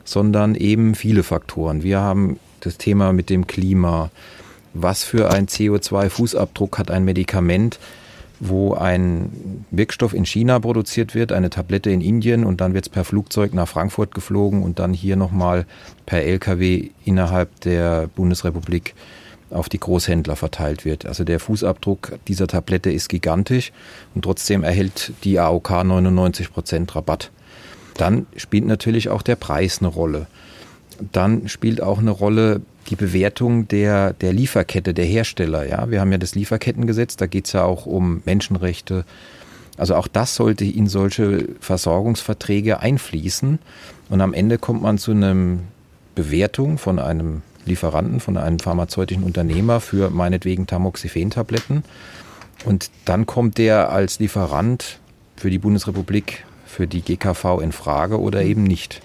[0.04, 1.82] sondern eben viele Faktoren.
[1.82, 4.10] Wir haben das Thema mit dem Klima.
[4.74, 7.78] Was für ein CO2-Fußabdruck hat ein Medikament?
[8.40, 12.88] wo ein Wirkstoff in China produziert wird, eine Tablette in Indien und dann wird es
[12.88, 15.66] per Flugzeug nach Frankfurt geflogen und dann hier nochmal
[16.06, 18.94] per Lkw innerhalb der Bundesrepublik
[19.50, 21.06] auf die Großhändler verteilt wird.
[21.06, 23.72] Also der Fußabdruck dieser Tablette ist gigantisch
[24.14, 27.30] und trotzdem erhält die AOK 99 Prozent Rabatt.
[27.96, 30.26] Dann spielt natürlich auch der Preis eine Rolle.
[31.12, 35.66] Dann spielt auch eine Rolle die Bewertung der, der Lieferkette, der Hersteller.
[35.66, 39.04] Ja, wir haben ja das Lieferkettengesetz, da geht es ja auch um Menschenrechte.
[39.76, 43.58] Also auch das sollte in solche Versorgungsverträge einfließen.
[44.08, 45.58] Und am Ende kommt man zu einer
[46.14, 51.84] Bewertung von einem Lieferanten, von einem pharmazeutischen Unternehmer für meinetwegen Tamoxifen-Tabletten.
[52.64, 54.98] Und dann kommt der als Lieferant
[55.36, 59.00] für die Bundesrepublik, für die GKV in Frage oder eben nicht.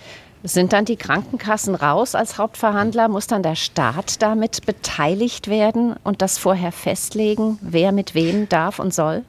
[0.46, 3.08] Sind dann die Krankenkassen raus als Hauptverhandler?
[3.08, 8.80] Muss dann der Staat damit beteiligt werden und das vorher festlegen, wer mit wem darf
[8.80, 9.24] und soll?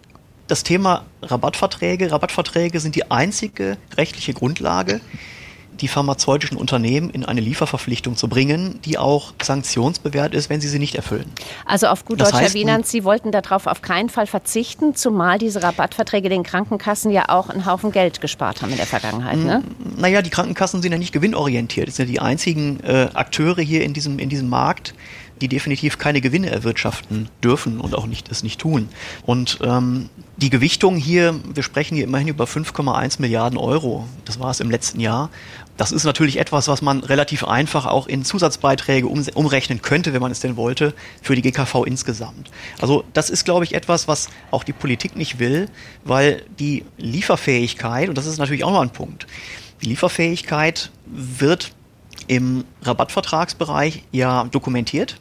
[0.48, 2.10] Das Thema Rabattverträge.
[2.10, 5.00] Rabattverträge sind die einzige rechtliche Grundlage,
[5.80, 10.78] die pharmazeutischen Unternehmen in eine Lieferverpflichtung zu bringen, die auch sanktionsbewehrt ist, wenn sie sie
[10.78, 11.30] nicht erfüllen.
[11.66, 15.62] Also auf gut Deutsch, Herr Wienand, Sie wollten darauf auf keinen Fall verzichten, zumal diese
[15.62, 19.38] Rabattverträge den Krankenkassen ja auch einen Haufen Geld gespart haben in der Vergangenheit.
[19.38, 19.62] Ne?
[19.96, 21.88] Naja, die Krankenkassen sind ja nicht gewinnorientiert.
[21.88, 24.94] Das sind ja die einzigen äh, Akteure hier in diesem, in diesem Markt,
[25.40, 28.88] die definitiv keine Gewinne erwirtschaften dürfen und auch nicht, es nicht tun.
[29.26, 34.06] Und ähm, die Gewichtung hier, wir sprechen hier immerhin über 5,1 Milliarden Euro.
[34.24, 35.30] Das war es im letzten Jahr.
[35.76, 40.22] Das ist natürlich etwas, was man relativ einfach auch in Zusatzbeiträge um, umrechnen könnte, wenn
[40.22, 42.50] man es denn wollte, für die GKV insgesamt.
[42.80, 45.68] Also das ist, glaube ich, etwas, was auch die Politik nicht will,
[46.04, 49.26] weil die Lieferfähigkeit, und das ist natürlich auch noch ein Punkt,
[49.82, 51.72] die Lieferfähigkeit wird
[52.26, 55.16] im Rabattvertragsbereich ja dokumentiert.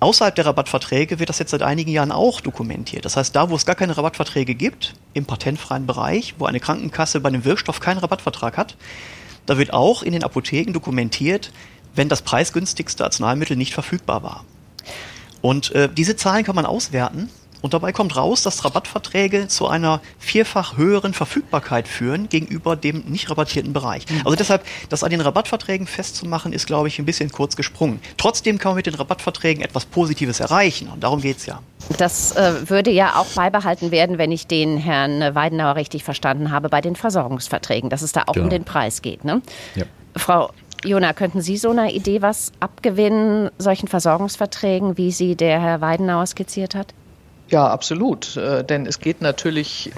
[0.00, 3.04] Außerhalb der Rabattverträge wird das jetzt seit einigen Jahren auch dokumentiert.
[3.04, 7.20] Das heißt, da, wo es gar keine Rabattverträge gibt, im patentfreien Bereich, wo eine Krankenkasse
[7.20, 8.76] bei einem Wirkstoff keinen Rabattvertrag hat,
[9.44, 11.52] da wird auch in den Apotheken dokumentiert,
[11.94, 14.44] wenn das preisgünstigste Arzneimittel nicht verfügbar war.
[15.42, 17.28] Und äh, diese Zahlen kann man auswerten
[17.62, 23.30] Und dabei kommt raus, dass Rabattverträge zu einer vierfach höheren Verfügbarkeit führen gegenüber dem nicht
[23.30, 24.08] rabattierten Bereich.
[24.08, 24.22] Mhm.
[24.24, 28.00] Also deshalb, das an den Rabattverträgen festzumachen, ist, glaube ich, ein bisschen kurz gesprungen.
[28.16, 30.88] Trotzdem kann man mit den Rabattverträgen etwas Positives erreichen.
[30.88, 31.60] Und darum geht es ja.
[31.98, 36.68] Das äh, würde ja auch beibehalten werden, wenn ich den Herrn Weidenauer richtig verstanden habe,
[36.68, 38.44] bei den Versorgungsverträgen, dass es da auch genau.
[38.44, 39.24] um den Preis geht.
[39.24, 39.42] Ne?
[39.74, 39.84] Ja.
[40.16, 40.50] Frau
[40.84, 46.26] Jona, könnten Sie so einer Idee was abgewinnen, solchen Versorgungsverträgen, wie sie der Herr Weidenauer
[46.26, 46.94] skizziert hat?
[47.52, 48.36] Ja, absolut.
[48.36, 49.90] Äh, denn es geht natürlich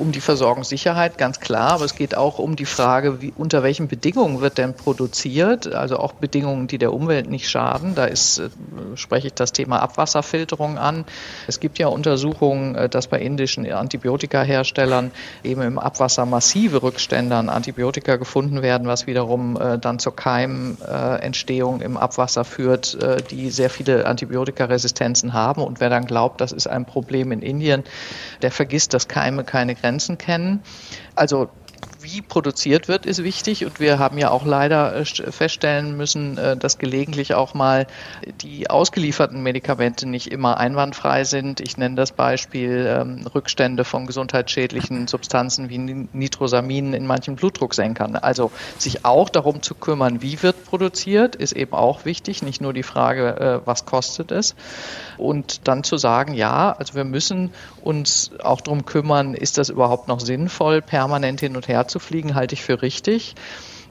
[0.00, 3.86] um die Versorgungssicherheit, ganz klar, aber es geht auch um die Frage, wie, unter welchen
[3.86, 7.94] Bedingungen wird denn produziert, also auch Bedingungen, die der Umwelt nicht schaden.
[7.94, 8.48] Da ist, äh,
[8.94, 11.04] spreche ich das Thema Abwasserfilterung an.
[11.46, 15.10] Es gibt ja Untersuchungen, äh, dass bei indischen Antibiotikaherstellern
[15.44, 21.82] eben im Abwasser massive Rückstände an Antibiotika gefunden werden, was wiederum äh, dann zur Keimentstehung
[21.82, 22.96] im Abwasser führt,
[23.30, 25.62] die sehr viele Antibiotikaresistenzen haben.
[25.62, 27.84] Und wer dann glaubt, das ist ein Problem in Indien,
[28.40, 30.62] der vergisst, dass Keime keine Grenzen Grenzen kennen.
[31.16, 31.48] Also
[32.02, 33.64] wie produziert wird, ist wichtig.
[33.64, 37.86] Und wir haben ja auch leider äh, feststellen müssen, äh, dass gelegentlich auch mal
[38.40, 41.60] die ausgelieferten Medikamente nicht immer einwandfrei sind.
[41.60, 48.16] Ich nenne das Beispiel ähm, Rückstände von gesundheitsschädlichen Substanzen wie Nitrosaminen in manchen Blutdrucksenkern.
[48.16, 52.42] Also sich auch darum zu kümmern, wie wird produziert, ist eben auch wichtig.
[52.42, 54.54] Nicht nur die Frage, äh, was kostet es.
[55.18, 60.08] Und dann zu sagen, ja, also wir müssen uns auch darum kümmern, ist das überhaupt
[60.08, 63.34] noch sinnvoll, permanent hin und her zu fliegen, halte ich für richtig.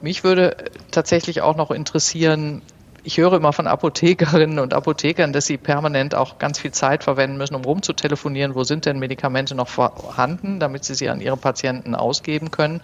[0.00, 0.56] Mich würde
[0.90, 2.62] tatsächlich auch noch interessieren,
[3.02, 7.38] ich höre immer von Apothekerinnen und Apothekern, dass sie permanent auch ganz viel Zeit verwenden
[7.38, 11.94] müssen, um rumzutelefonieren, wo sind denn Medikamente noch vorhanden, damit sie sie an ihre Patienten
[11.94, 12.82] ausgeben können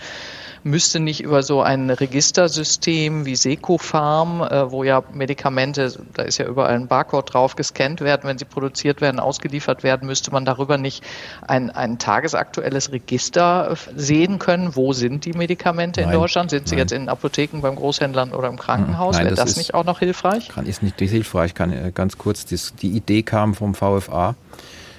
[0.67, 6.47] müsste nicht über so ein Registersystem wie Secofarm, äh, wo ja Medikamente, da ist ja
[6.47, 10.77] überall ein Barcode drauf, gescannt werden, wenn sie produziert werden, ausgeliefert werden, müsste man darüber
[10.77, 11.05] nicht
[11.47, 16.51] ein, ein tagesaktuelles Register sehen können, wo sind die Medikamente nein, in Deutschland?
[16.51, 16.83] Sind sie nein.
[16.83, 19.17] jetzt in Apotheken, beim Großhändlern oder im Krankenhaus?
[19.17, 20.49] Nein, Wäre das, das nicht auch noch hilfreich?
[20.49, 21.55] Kann, ist nicht hilfreich.
[21.55, 24.35] Kann äh, ganz kurz, das, die Idee kam vom VFA,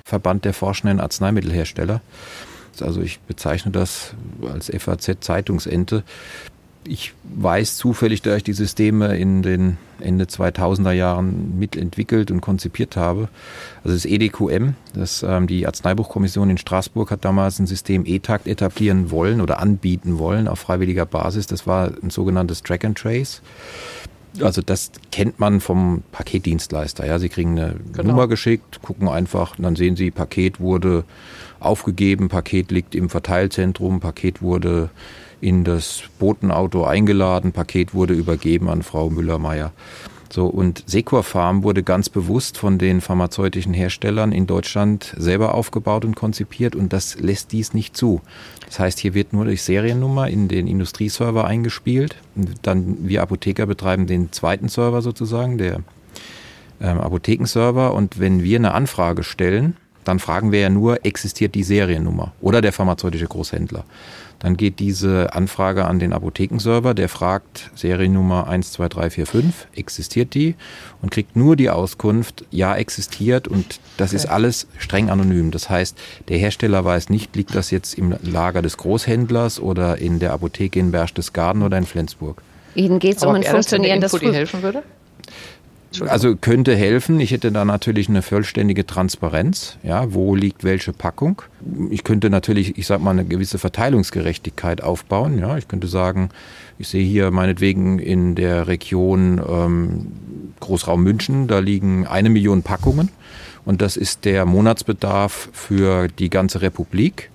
[0.06, 1.99] Verband der forschenden Arzneimittelhersteller.
[2.81, 4.13] Also ich bezeichne das
[4.51, 6.03] als FAZ-Zeitungsente.
[6.87, 12.95] Ich weiß zufällig, da ich die Systeme in den Ende 2000er Jahren mitentwickelt und konzipiert
[12.95, 13.27] habe.
[13.83, 19.11] Also das EDQM, das, ähm, die Arzneibuchkommission in Straßburg hat damals ein System E-Takt etablieren
[19.11, 21.47] wollen oder anbieten wollen auf freiwilliger Basis.
[21.47, 23.41] Das war ein sogenanntes Track and Trace.
[24.41, 27.05] Also das kennt man vom Paketdienstleister.
[27.05, 28.09] Ja, Sie kriegen eine genau.
[28.09, 31.03] Nummer geschickt, gucken einfach, und dann sehen Sie, Paket wurde
[31.60, 34.89] aufgegeben, Paket liegt im Verteilzentrum, Paket wurde
[35.41, 39.72] in das Botenauto eingeladen, Paket wurde übergeben an Frau Müller-Meyer.
[40.30, 46.04] So, und Secur Farm wurde ganz bewusst von den pharmazeutischen Herstellern in Deutschland selber aufgebaut
[46.04, 48.22] und konzipiert und das lässt dies nicht zu.
[48.65, 52.17] Das heißt, hier wird nur durch Seriennummer in den Industrieserver eingespielt.
[52.62, 55.80] Dann wir Apotheker betreiben den zweiten Server sozusagen, der
[56.82, 57.93] ähm, Apothekenserver.
[57.93, 62.62] Und wenn wir eine Anfrage stellen, dann fragen wir ja nur, existiert die Seriennummer oder
[62.62, 63.84] der pharmazeutische Großhändler.
[64.39, 70.56] Dann geht diese Anfrage an den Apothekenserver, der fragt Seriennummer 12345, existiert die?
[71.02, 74.17] Und kriegt nur die Auskunft, ja, existiert und das okay.
[74.17, 75.50] ist alles streng anonym.
[75.52, 80.20] Das heißt, der Hersteller weiß nicht, liegt das jetzt im Lager des Großhändlers oder in
[80.20, 82.41] der Apotheke in Berchtesgaden oder in Flensburg.
[82.76, 84.84] Ihnen geht es um ein funktionierendes Info, die helfen würde?
[86.08, 87.19] Also könnte helfen.
[87.19, 89.78] Ich hätte da natürlich eine vollständige Transparenz.
[89.84, 91.41] Ja, wo liegt welche Packung?
[91.89, 95.39] Ich könnte natürlich, ich sag mal, eine gewisse Verteilungsgerechtigkeit aufbauen.
[95.39, 96.30] Ja, ich könnte sagen,
[96.78, 100.12] ich sehe hier meinetwegen in der Region ähm,
[100.60, 103.10] Großraum München, da liegen eine Million Packungen
[103.65, 107.30] und das ist der Monatsbedarf für die ganze Republik.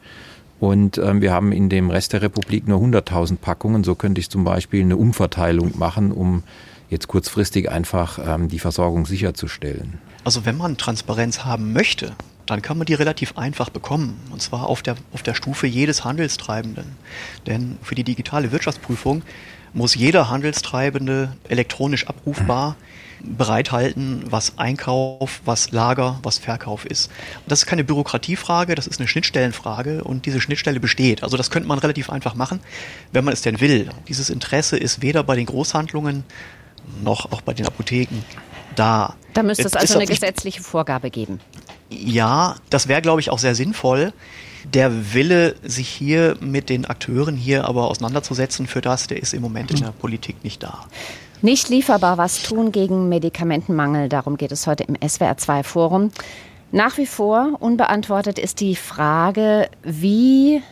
[0.60, 3.82] Und ähm, wir haben in dem Rest der Republik nur 100.000 Packungen.
[3.82, 6.44] So könnte ich zum Beispiel eine Umverteilung machen, um
[6.92, 9.98] jetzt kurzfristig einfach ähm, die Versorgung sicherzustellen.
[10.22, 12.14] Also wenn man Transparenz haben möchte,
[12.46, 14.20] dann kann man die relativ einfach bekommen.
[14.30, 16.96] Und zwar auf der, auf der Stufe jedes Handelstreibenden.
[17.46, 19.22] Denn für die digitale Wirtschaftsprüfung
[19.72, 22.76] muss jeder Handelstreibende elektronisch abrufbar
[23.24, 27.06] bereithalten, was Einkauf, was Lager, was Verkauf ist.
[27.06, 31.22] Und das ist keine Bürokratiefrage, das ist eine Schnittstellenfrage und diese Schnittstelle besteht.
[31.22, 32.60] Also das könnte man relativ einfach machen,
[33.12, 33.88] wenn man es denn will.
[34.08, 36.24] Dieses Interesse ist weder bei den Großhandlungen
[37.02, 38.22] noch auch bei den Apotheken
[38.76, 39.14] da.
[39.34, 41.40] Da müsste es also eine gesetzliche Vorgabe geben.
[41.90, 44.12] Ja, das wäre, glaube ich, auch sehr sinnvoll.
[44.64, 49.42] Der Wille, sich hier mit den Akteuren hier aber auseinanderzusetzen für das, der ist im
[49.42, 50.86] Moment in der Politik nicht da.
[51.42, 56.12] Nicht lieferbar was tun gegen Medikamentenmangel, darum geht es heute im SWR2 Forum.
[56.70, 60.62] Nach wie vor unbeantwortet ist die Frage, wie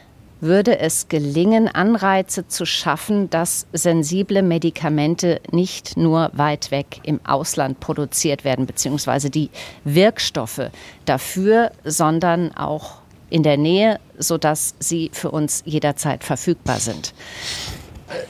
[0.41, 7.81] würde es gelingen, Anreize zu schaffen, dass sensible Medikamente nicht nur weit weg im Ausland
[7.81, 9.51] produziert werden, beziehungsweise die
[9.85, 10.71] Wirkstoffe
[11.05, 17.15] dafür, sondern auch in der Nähe, sodass sie für uns jederzeit verfügbar sind.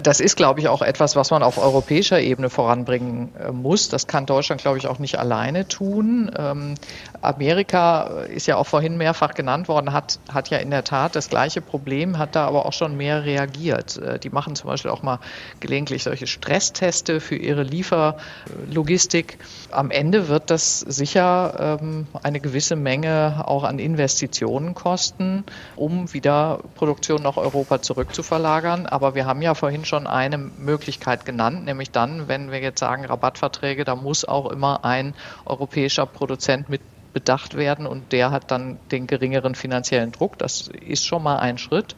[0.03, 3.89] Das ist, glaube ich, auch etwas, was man auf europäischer Ebene voranbringen äh, muss.
[3.89, 6.31] Das kann Deutschland, glaube ich, auch nicht alleine tun.
[6.37, 6.75] Ähm,
[7.23, 11.29] Amerika ist ja auch vorhin mehrfach genannt worden, hat, hat ja in der Tat das
[11.29, 13.97] gleiche Problem, hat da aber auch schon mehr reagiert.
[13.97, 15.19] Äh, die machen zum Beispiel auch mal
[15.61, 19.39] gelegentlich solche Stressteste für ihre Lieferlogistik.
[19.73, 25.45] Am Ende wird das sicher ähm, eine gewisse Menge auch an Investitionen kosten,
[25.77, 28.87] um wieder Produktion nach Europa zurückzuverlagern.
[28.87, 33.05] Aber wir haben ja vorhin schon eine Möglichkeit genannt, nämlich dann, wenn wir jetzt sagen
[33.05, 36.81] Rabattverträge, da muss auch immer ein europäischer Produzent mit
[37.13, 40.39] bedacht werden und der hat dann den geringeren finanziellen Druck.
[40.39, 41.95] Das ist schon mal ein Schritt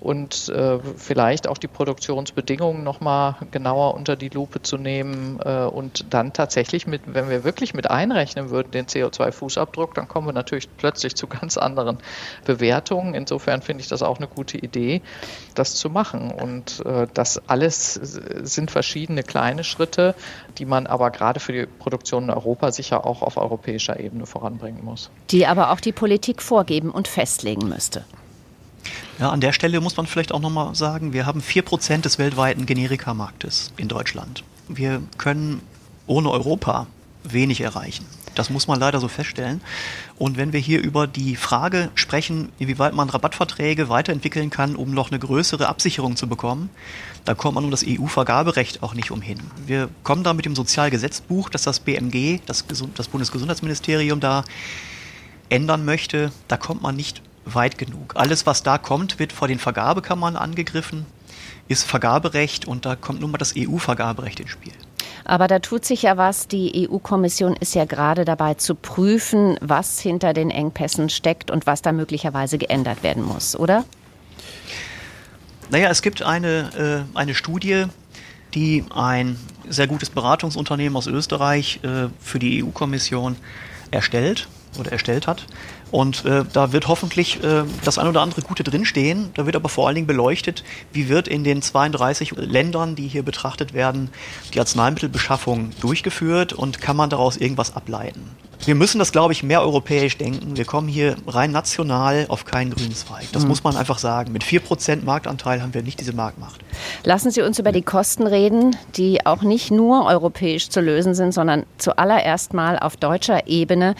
[0.00, 5.64] und äh, vielleicht auch die Produktionsbedingungen noch mal genauer unter die Lupe zu nehmen äh,
[5.64, 10.32] und dann tatsächlich mit, wenn wir wirklich mit einrechnen würden den CO2-Fußabdruck, dann kommen wir
[10.32, 11.98] natürlich plötzlich zu ganz anderen
[12.44, 13.14] Bewertungen.
[13.14, 15.02] Insofern finde ich das auch eine gute Idee,
[15.54, 20.14] das zu machen und äh, das alles sind verschiedene kleine Schritte,
[20.58, 24.84] die man aber gerade für die Produktion in Europa sicher auch auf europäischer Ebene voranbringen
[24.84, 25.10] muss.
[25.30, 28.04] Die aber auch die Politik vorgeben und festlegen müsste.
[29.18, 32.66] Ja, an der Stelle muss man vielleicht auch nochmal sagen, wir haben 4% des weltweiten
[32.66, 34.44] Generikamarktes in Deutschland.
[34.68, 35.62] Wir können
[36.06, 36.86] ohne Europa
[37.24, 38.04] wenig erreichen.
[38.34, 39.62] Das muss man leider so feststellen.
[40.18, 45.10] Und wenn wir hier über die Frage sprechen, inwieweit man Rabattverträge weiterentwickeln kann, um noch
[45.10, 46.68] eine größere Absicherung zu bekommen,
[47.24, 49.40] da kommt man um das EU-Vergaberecht auch nicht umhin.
[49.64, 54.44] Wir kommen da mit dem Sozialgesetzbuch, das das BMG, das, das Bundesgesundheitsministerium da
[55.48, 58.12] ändern möchte, da kommt man nicht weit genug.
[58.16, 61.06] Alles, was da kommt, wird vor den Vergabekammern angegriffen,
[61.68, 64.72] ist Vergaberecht und da kommt nun mal das EU-Vergaberecht ins Spiel.
[65.24, 66.46] Aber da tut sich ja was.
[66.46, 71.82] Die EU-Kommission ist ja gerade dabei zu prüfen, was hinter den Engpässen steckt und was
[71.82, 73.84] da möglicherweise geändert werden muss, oder?
[75.70, 77.86] Naja, es gibt eine, äh, eine Studie,
[78.54, 79.36] die ein
[79.68, 83.36] sehr gutes Beratungsunternehmen aus Österreich äh, für die EU-Kommission
[83.90, 85.46] erstellt oder erstellt hat.
[85.90, 89.30] Und äh, da wird hoffentlich äh, das ein oder andere Gute drinstehen.
[89.34, 93.22] Da wird aber vor allen Dingen beleuchtet, wie wird in den 32 Ländern, die hier
[93.22, 94.10] betrachtet werden,
[94.52, 98.30] die Arzneimittelbeschaffung durchgeführt und kann man daraus irgendwas ableiten.
[98.64, 100.56] Wir müssen das, glaube ich, mehr europäisch denken.
[100.56, 103.30] Wir kommen hier rein national auf keinen grünen Zweig.
[103.32, 103.50] Das mhm.
[103.50, 104.32] muss man einfach sagen.
[104.32, 106.60] Mit 4% Marktanteil haben wir nicht diese Marktmacht.
[107.04, 111.32] Lassen Sie uns über die Kosten reden, die auch nicht nur europäisch zu lösen sind,
[111.32, 113.94] sondern zuallererst mal auf deutscher Ebene.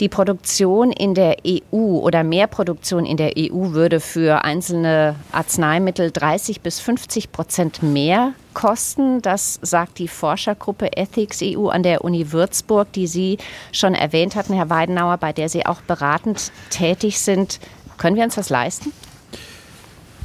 [0.00, 6.10] Die Produktion in der EU oder mehr Produktion in der EU würde für einzelne Arzneimittel
[6.10, 9.20] 30 bis 50 Prozent mehr kosten.
[9.20, 13.36] Das sagt die Forschergruppe Ethics EU an der Uni Würzburg, die Sie
[13.72, 17.60] schon erwähnt hatten, Herr Weidenauer, bei der Sie auch beratend tätig sind.
[17.98, 18.92] Können wir uns das leisten?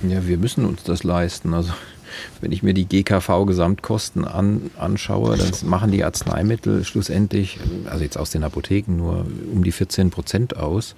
[0.07, 1.53] Ja, wir müssen uns das leisten.
[1.53, 1.73] Also
[2.41, 8.32] wenn ich mir die GKV-Gesamtkosten an, anschaue, dann machen die Arzneimittel schlussendlich, also jetzt aus
[8.32, 10.95] den Apotheken, nur um die 14 Prozent aus.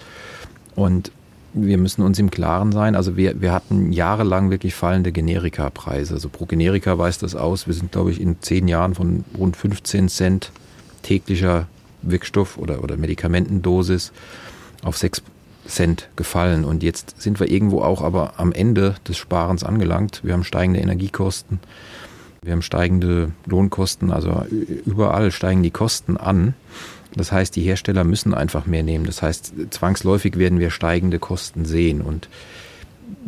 [0.76, 1.12] Und
[1.54, 6.14] wir müssen uns im Klaren sein, also wir, wir hatten jahrelang wirklich fallende Generika-Preise.
[6.14, 7.68] Also pro Generika weist das aus.
[7.68, 10.52] Wir sind, glaube ich, in zehn Jahren von rund 15 Cent
[11.02, 11.68] täglicher
[12.02, 14.12] Wirkstoff oder, oder Medikamentendosis
[14.84, 15.24] auf 6
[15.68, 16.66] Cent gefallen.
[16.66, 20.22] Und jetzt sind wir irgendwo auch aber am Ende des Sparens angelangt.
[20.24, 21.60] Wir haben steigende Energiekosten,
[22.42, 24.46] wir haben steigende Lohnkosten, also
[24.86, 26.54] überall steigen die Kosten an.
[27.16, 29.06] Das heißt, die Hersteller müssen einfach mehr nehmen.
[29.06, 32.02] Das heißt, zwangsläufig werden wir steigende Kosten sehen.
[32.02, 32.30] Und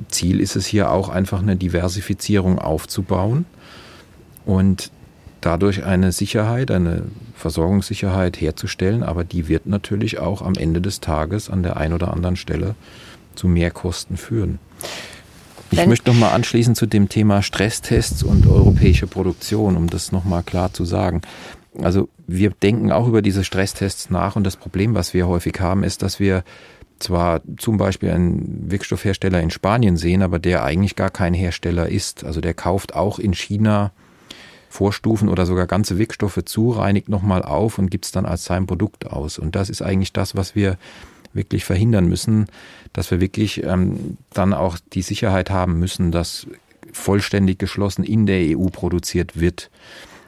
[0.09, 3.45] Ziel ist es hier auch einfach eine Diversifizierung aufzubauen
[4.45, 4.91] und
[5.41, 7.03] dadurch eine Sicherheit, eine
[7.35, 12.13] Versorgungssicherheit herzustellen, aber die wird natürlich auch am Ende des Tages an der einen oder
[12.13, 12.75] anderen Stelle
[13.35, 14.59] zu Mehrkosten führen.
[15.71, 20.25] Ich möchte noch mal anschließen zu dem Thema Stresstests und europäische Produktion, um das noch
[20.25, 21.21] mal klar zu sagen.
[21.79, 25.83] Also wir denken auch über diese Stresstests nach und das Problem, was wir häufig haben,
[25.83, 26.43] ist, dass wir
[26.97, 32.23] zwar zum Beispiel einen Wirkstoffhersteller in Spanien sehen, aber der eigentlich gar kein Hersteller ist.
[32.23, 33.91] Also der kauft auch in China
[34.69, 38.67] Vorstufen oder sogar ganze Wirkstoffe zu, reinigt nochmal auf und gibt es dann als sein
[38.67, 39.39] Produkt aus.
[39.39, 40.77] Und das ist eigentlich das, was wir
[41.33, 42.47] wirklich verhindern müssen,
[42.93, 46.47] dass wir wirklich ähm, dann auch die Sicherheit haben müssen, dass
[46.91, 49.69] vollständig geschlossen in der EU produziert wird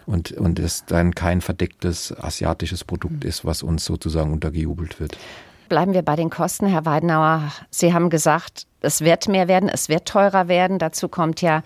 [0.06, 5.18] und, und es dann kein verdecktes asiatisches Produkt ist, was uns sozusagen untergejubelt wird.
[5.70, 7.52] bleiben wir bei den Kosten, Herr Weidenauer.
[7.70, 10.80] Sie haben gesagt, es wird mehr werden, es wird teurer werden.
[10.80, 11.64] Dazu kommt ja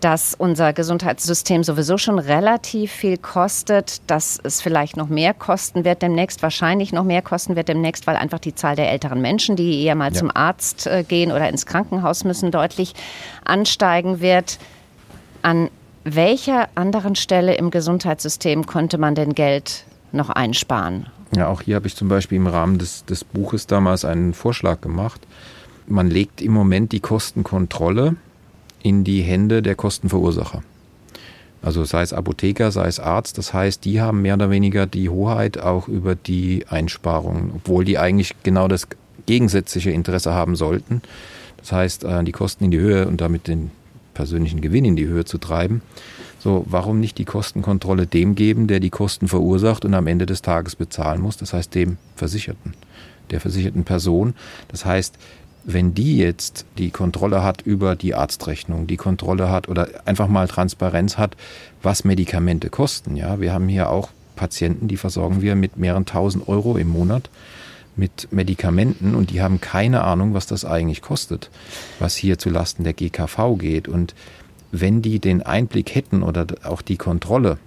[0.00, 6.02] dass unser Gesundheitssystem sowieso schon relativ viel kostet, dass es vielleicht noch mehr kosten wird
[6.02, 9.82] demnächst, wahrscheinlich noch mehr kosten wird demnächst, weil einfach die Zahl der älteren Menschen, die
[9.82, 10.18] eher mal ja.
[10.18, 12.94] zum Arzt äh, gehen oder ins Krankenhaus müssen, deutlich
[13.44, 14.58] ansteigen wird.
[15.42, 15.70] An
[16.04, 21.06] welcher anderen Stelle im Gesundheitssystem konnte man denn Geld noch einsparen?
[21.34, 24.80] Ja, auch hier habe ich zum Beispiel im Rahmen des, des Buches damals einen Vorschlag
[24.80, 25.20] gemacht.
[25.86, 28.16] Man legt im Moment die Kostenkontrolle
[28.86, 30.62] in die Hände der Kostenverursacher.
[31.60, 35.08] Also sei es Apotheker, sei es Arzt, das heißt, die haben mehr oder weniger die
[35.08, 38.86] Hoheit auch über die Einsparungen, obwohl die eigentlich genau das
[39.26, 41.02] gegensätzliche Interesse haben sollten.
[41.56, 43.72] Das heißt, äh, die Kosten in die Höhe und damit den
[44.14, 45.82] persönlichen Gewinn in die Höhe zu treiben.
[46.38, 50.42] So, warum nicht die Kostenkontrolle dem geben, der die Kosten verursacht und am Ende des
[50.42, 51.36] Tages bezahlen muss?
[51.36, 52.74] Das heißt, dem Versicherten,
[53.32, 54.34] der versicherten Person.
[54.68, 55.18] Das heißt,
[55.66, 60.46] wenn die jetzt die Kontrolle hat über die Arztrechnung, die Kontrolle hat oder einfach mal
[60.46, 61.36] Transparenz hat,
[61.82, 63.16] was Medikamente kosten.
[63.16, 67.28] Ja, wir haben hier auch Patienten, die versorgen wir mit mehreren tausend Euro im Monat
[67.96, 71.50] mit Medikamenten und die haben keine Ahnung, was das eigentlich kostet,
[71.98, 73.88] was hier zu Lasten der GKV geht.
[73.88, 74.14] Und
[74.70, 77.58] wenn die den Einblick hätten oder auch die Kontrolle,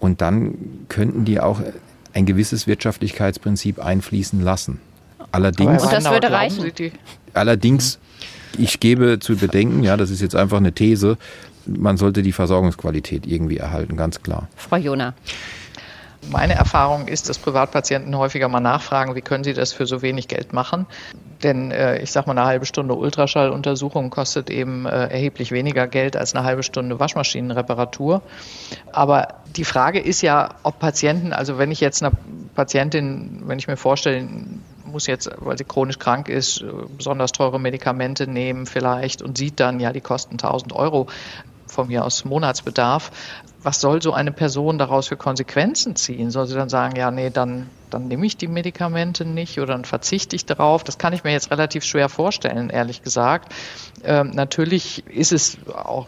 [0.00, 0.54] und dann
[0.90, 1.62] könnten die auch
[2.12, 4.80] ein gewisses Wirtschaftlichkeitsprinzip einfließen lassen.
[5.34, 6.72] Allerdings, und das würde reichen.
[7.32, 7.98] Allerdings,
[8.56, 11.18] ich gebe zu bedenken, ja, das ist jetzt einfach eine These,
[11.66, 14.48] man sollte die Versorgungsqualität irgendwie erhalten, ganz klar.
[14.54, 15.14] Frau Jona.
[16.30, 20.28] Meine Erfahrung ist, dass Privatpatienten häufiger mal nachfragen, wie können sie das für so wenig
[20.28, 20.86] Geld machen.
[21.42, 26.16] Denn äh, ich sage mal, eine halbe Stunde Ultraschalluntersuchung kostet eben äh, erheblich weniger Geld
[26.16, 28.22] als eine halbe Stunde Waschmaschinenreparatur.
[28.92, 32.12] Aber die Frage ist ja, ob Patienten, also wenn ich jetzt einer
[32.54, 34.26] Patientin, wenn ich mir vorstelle,
[34.94, 36.66] muss jetzt, weil sie chronisch krank ist, äh,
[36.96, 41.08] besonders teure Medikamente nehmen vielleicht und sieht dann, ja, die kosten 1000 Euro
[41.66, 43.10] von mir aus Monatsbedarf.
[43.62, 46.30] Was soll so eine Person daraus für Konsequenzen ziehen?
[46.30, 49.84] Soll sie dann sagen, ja, nee, dann, dann nehme ich die Medikamente nicht oder dann
[49.84, 50.84] verzichte ich darauf?
[50.84, 53.52] Das kann ich mir jetzt relativ schwer vorstellen, ehrlich gesagt.
[54.04, 56.06] Ähm, natürlich ist es auch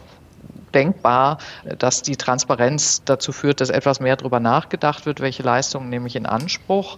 [0.73, 1.39] denkbar,
[1.79, 6.15] dass die Transparenz dazu führt, dass etwas mehr darüber nachgedacht wird, welche Leistungen nehme ich
[6.15, 6.97] in Anspruch.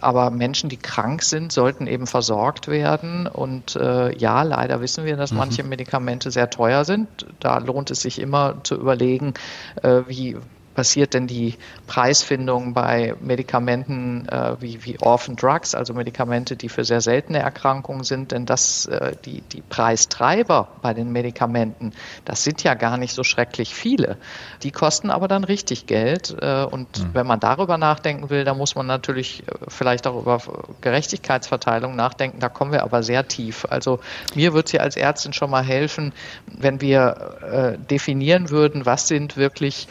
[0.00, 3.26] Aber Menschen, die krank sind, sollten eben versorgt werden.
[3.26, 5.38] Und äh, ja, leider wissen wir, dass mhm.
[5.38, 7.26] manche Medikamente sehr teuer sind.
[7.40, 9.34] Da lohnt es sich immer zu überlegen,
[9.82, 10.36] äh, wie
[10.78, 11.56] passiert denn die
[11.88, 18.04] Preisfindung bei Medikamenten äh, wie, wie Orphan Drugs, also Medikamente, die für sehr seltene Erkrankungen
[18.04, 18.30] sind?
[18.30, 23.24] Denn das, äh, die, die Preistreiber bei den Medikamenten, das sind ja gar nicht so
[23.24, 24.18] schrecklich viele.
[24.62, 26.36] Die kosten aber dann richtig Geld.
[26.40, 27.10] Äh, und mhm.
[27.12, 30.40] wenn man darüber nachdenken will, dann muss man natürlich äh, vielleicht auch über
[30.80, 32.38] Gerechtigkeitsverteilung nachdenken.
[32.38, 33.66] Da kommen wir aber sehr tief.
[33.68, 33.98] Also
[34.36, 36.12] mir wird es ja als Ärztin schon mal helfen,
[36.46, 39.88] wenn wir äh, definieren würden, was sind wirklich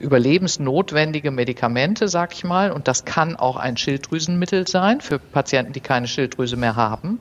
[0.00, 2.72] überlebensnotwendige Medikamente, sag ich mal.
[2.72, 7.20] Und das kann auch ein Schilddrüsenmittel sein für Patienten, die keine Schilddrüse mehr haben.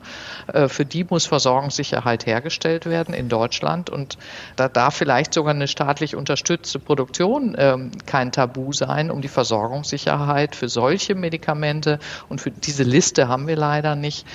[0.51, 3.89] Äh, für die muss Versorgungssicherheit hergestellt werden in Deutschland.
[3.89, 4.17] Und
[4.55, 10.55] da darf vielleicht sogar eine staatlich unterstützte Produktion ähm, kein Tabu sein, um die Versorgungssicherheit
[10.55, 11.99] für solche Medikamente
[12.29, 14.25] und für diese Liste haben wir leider nicht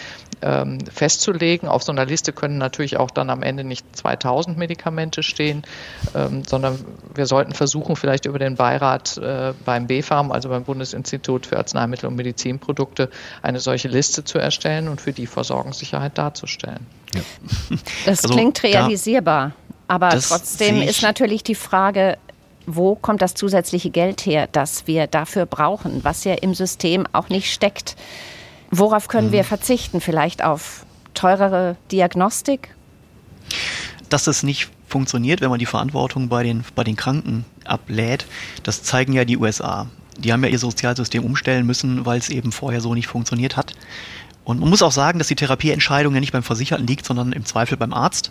[0.42, 1.68] ähm, festzulegen.
[1.68, 5.62] Auf so einer Liste können natürlich auch dann am Ende nicht 2000 Medikamente stehen,
[6.14, 6.84] ähm, sondern
[7.14, 12.09] wir sollten versuchen, vielleicht über den Beirat äh, beim BfArM, also beim Bundesinstitut für Arzneimittel
[12.09, 13.11] und Medizinprodukte,
[13.43, 16.87] eine solche Liste zu erstellen und für die Versorgungssicherheit darzustellen.
[17.14, 17.20] Ja.
[18.07, 19.53] Das also, klingt realisierbar,
[19.89, 22.18] aber trotzdem ist natürlich die Frage,
[22.66, 27.28] wo kommt das zusätzliche Geld her, das wir dafür brauchen, was ja im System auch
[27.28, 27.97] nicht steckt.
[28.70, 29.32] Worauf können mhm.
[29.32, 30.01] wir verzichten?
[30.01, 32.74] Vielleicht auf teurere Diagnostik?
[34.09, 38.27] Dass es nicht funktioniert, wenn man die Verantwortung bei den, bei den Kranken ablädt,
[38.62, 39.89] das zeigen ja die USA.
[40.19, 43.75] Die haben ja ihr Sozialsystem umstellen müssen, weil es eben vorher so nicht funktioniert hat.
[44.45, 47.45] Und man muss auch sagen, dass die Therapieentscheidung ja nicht beim Versicherten liegt, sondern im
[47.45, 48.31] Zweifel beim Arzt.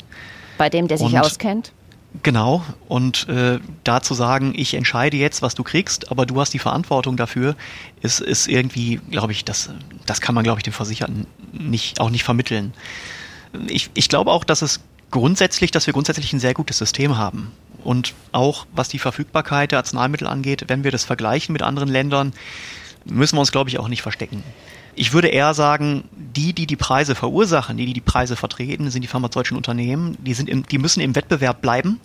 [0.58, 1.74] Bei dem, der sich Und auskennt?
[2.22, 6.54] Genau, und äh, da zu sagen, ich entscheide jetzt, was du kriegst, aber du hast
[6.54, 7.56] die Verantwortung dafür,
[8.04, 9.72] ist, ist irgendwie, glaube ich, das,
[10.06, 12.74] das kann man, glaube ich, dem Versicherten nicht, auch nicht vermitteln.
[13.68, 17.52] Ich, ich glaube auch, dass es grundsätzlich, dass wir grundsätzlich ein sehr gutes System haben.
[17.84, 22.34] Und auch was die Verfügbarkeit der Arzneimittel angeht, wenn wir das vergleichen mit anderen Ländern,
[23.06, 24.44] müssen wir uns, glaube ich, auch nicht verstecken.
[24.96, 29.02] Ich würde eher sagen, die, die die Preise verursachen, die, die die Preise vertreten, sind
[29.02, 30.18] die pharmazeutischen Unternehmen.
[30.24, 32.00] Die, sind im, die müssen im Wettbewerb bleiben.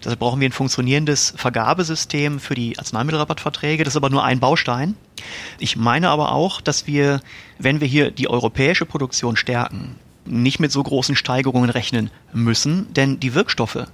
[0.00, 3.84] Deshalb brauchen wir ein funktionierendes Vergabesystem für die Arzneimittelrabattverträge.
[3.84, 4.94] Das ist aber nur ein Baustein.
[5.58, 7.20] Ich meine aber auch, dass wir,
[7.58, 13.18] wenn wir hier die europäische Produktion stärken, nicht mit so großen Steigerungen rechnen müssen, denn
[13.18, 13.86] die Wirkstoffe,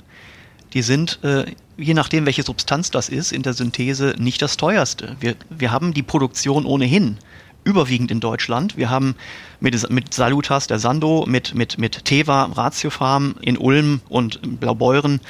[0.74, 1.46] die sind, äh,
[1.76, 5.16] je nachdem, welche Substanz das ist, in der Synthese nicht das teuerste.
[5.20, 7.18] Wir, wir haben die Produktion ohnehin
[7.62, 8.76] überwiegend in Deutschland.
[8.76, 9.14] Wir haben
[9.64, 15.20] mit, mit Salutas, der Sando, mit, mit, mit Teva, Ratiofarm in Ulm und Blaubeuren.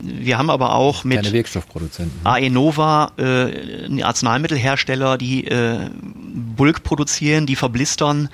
[0.00, 2.22] Wir haben aber auch mit Keine Wirkstoffproduzenten.
[2.24, 2.30] Ne?
[2.30, 8.30] Aenova, äh, Arzneimittelhersteller, die äh, Bulk produzieren, die verblistern.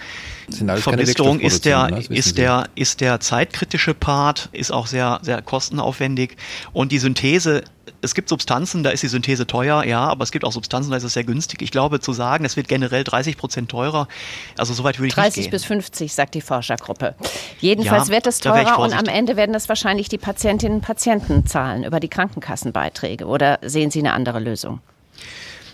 [0.76, 2.04] Verblisterung ist der, ne?
[2.08, 6.36] ist der, ist der zeitkritische Part, ist auch sehr, sehr kostenaufwendig.
[6.72, 7.64] Und die Synthese
[8.00, 10.96] es gibt Substanzen, da ist die Synthese teuer, ja, aber es gibt auch Substanzen, da
[10.96, 11.62] ist es sehr günstig.
[11.62, 14.08] Ich glaube, zu sagen, es wird generell 30 Prozent teurer,
[14.56, 15.60] also soweit würde ich 30 nicht gehen.
[15.60, 17.14] bis 50, sagt die Forschergruppe.
[17.60, 21.46] Jedenfalls ja, wird es teurer und am Ende werden das wahrscheinlich die Patientinnen und Patienten
[21.46, 23.26] zahlen über die Krankenkassenbeiträge.
[23.26, 24.80] Oder sehen Sie eine andere Lösung?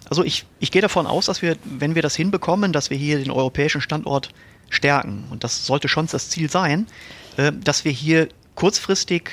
[0.09, 3.19] Also ich, ich gehe davon aus, dass wir, wenn wir das hinbekommen, dass wir hier
[3.19, 4.31] den europäischen Standort
[4.69, 6.87] stärken, und das sollte schon das Ziel sein,
[7.37, 9.31] äh, dass wir hier kurzfristig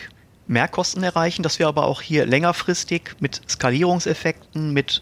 [0.48, 5.02] Mehrkosten erreichen, dass wir aber auch hier längerfristig mit Skalierungseffekten, mit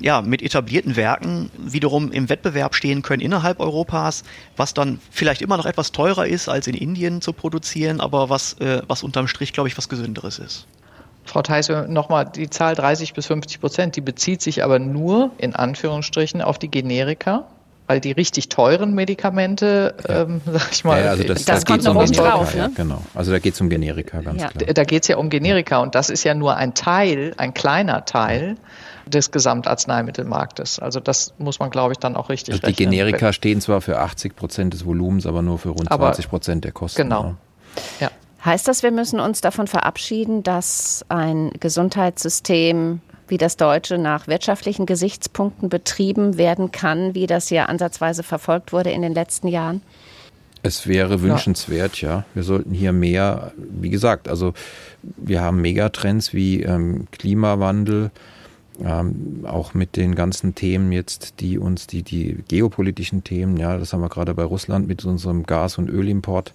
[0.00, 4.24] ja, mit etablierten Werken wiederum im Wettbewerb stehen können innerhalb Europas,
[4.56, 8.54] was dann vielleicht immer noch etwas teurer ist, als in Indien zu produzieren, aber was,
[8.54, 10.66] äh, was unterm Strich, glaube ich, was Gesünderes ist.
[11.24, 15.54] Frau Theis, nochmal die Zahl 30 bis 50 Prozent, die bezieht sich aber nur in
[15.54, 17.46] Anführungsstrichen auf die Generika
[17.86, 20.22] weil die richtig teuren Medikamente, ja.
[20.22, 22.54] ähm, sag ich mal, ja, also das, das, das kommt noch oben drauf.
[22.54, 22.60] Ne?
[22.60, 24.48] Ja, genau, also da geht es um Generika ganz ja.
[24.48, 24.72] klar.
[24.72, 28.04] Da geht es ja um Generika und das ist ja nur ein Teil, ein kleiner
[28.04, 28.56] Teil
[29.06, 30.78] des Gesamtarzneimittelmarktes.
[30.78, 33.98] Also das muss man, glaube ich, dann auch richtig also Die Generika stehen zwar für
[33.98, 37.02] 80 Prozent des Volumens, aber nur für rund aber 20 Prozent der Kosten.
[37.02, 37.34] Genau.
[38.00, 38.10] Ja.
[38.44, 44.84] Heißt das, wir müssen uns davon verabschieden, dass ein Gesundheitssystem wie das Deutsche nach wirtschaftlichen
[44.84, 49.82] Gesichtspunkten betrieben werden kann, wie das ja ansatzweise verfolgt wurde in den letzten Jahren?
[50.62, 52.10] Es wäre wünschenswert, ja.
[52.10, 52.24] ja.
[52.34, 54.54] Wir sollten hier mehr, wie gesagt, also
[55.02, 58.10] wir haben Megatrends wie ähm, Klimawandel,
[58.82, 63.92] ähm, auch mit den ganzen Themen jetzt, die uns, die, die geopolitischen Themen, ja, das
[63.92, 66.52] haben wir gerade bei Russland mit unserem Gas- und Ölimport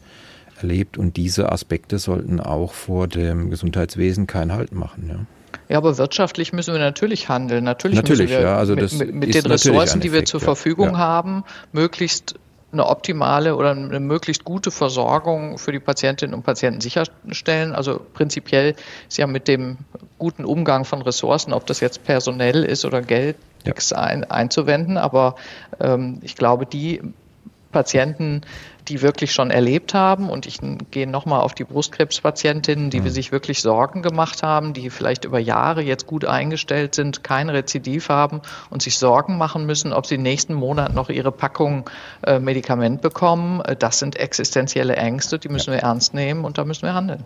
[0.57, 5.25] erlebt und diese Aspekte sollten auch vor dem Gesundheitswesen keinen Halt machen, ja.
[5.67, 7.63] Ja, aber wirtschaftlich müssen wir natürlich handeln.
[7.63, 10.91] Natürlich, natürlich müssen wir ja, also mit, mit, mit den Ressourcen, die wir zur Verfügung
[10.91, 10.97] ja.
[10.97, 12.35] haben, möglichst
[12.71, 17.73] eine optimale oder eine möglichst gute Versorgung für die Patientinnen und Patienten sicherstellen.
[17.73, 18.75] Also prinzipiell
[19.07, 19.77] ist ja mit dem
[20.19, 23.73] guten Umgang von Ressourcen, ob das jetzt personell ist oder Geld, ja.
[23.97, 24.97] ein, einzuwenden.
[24.97, 25.35] Aber
[25.79, 27.01] ähm, ich glaube, die
[27.71, 28.41] Patienten,
[28.89, 30.29] die wirklich schon erlebt haben.
[30.29, 30.59] Und ich
[30.91, 33.09] gehe nochmal auf die Brustkrebspatientinnen, die mhm.
[33.09, 38.09] sich wirklich Sorgen gemacht haben, die vielleicht über Jahre jetzt gut eingestellt sind, kein Rezidiv
[38.09, 41.89] haben und sich Sorgen machen müssen, ob sie nächsten Monat noch ihre Packung
[42.23, 43.61] äh, Medikament bekommen.
[43.61, 47.23] Äh, das sind existenzielle Ängste, die müssen wir ernst nehmen und da müssen wir handeln.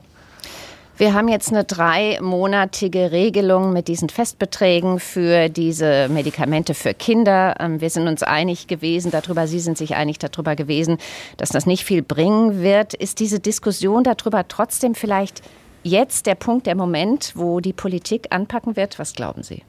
[0.95, 7.55] Wir haben jetzt eine dreimonatige Regelung mit diesen Festbeträgen für diese Medikamente für Kinder.
[7.59, 10.99] Ähm, wir sind uns einig gewesen darüber, Sie sind sich einig darüber gewesen,
[11.37, 12.93] dass das nicht viel bringen wird.
[12.93, 15.41] Ist diese Diskussion darüber trotzdem vielleicht
[15.81, 18.99] jetzt der Punkt, der Moment, wo die Politik anpacken wird?
[18.99, 19.63] Was glauben Sie?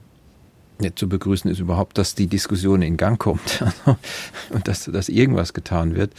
[0.79, 3.63] Ja, zu begrüßen ist überhaupt, dass die Diskussion in Gang kommt
[4.51, 6.11] und dass, dass irgendwas getan wird.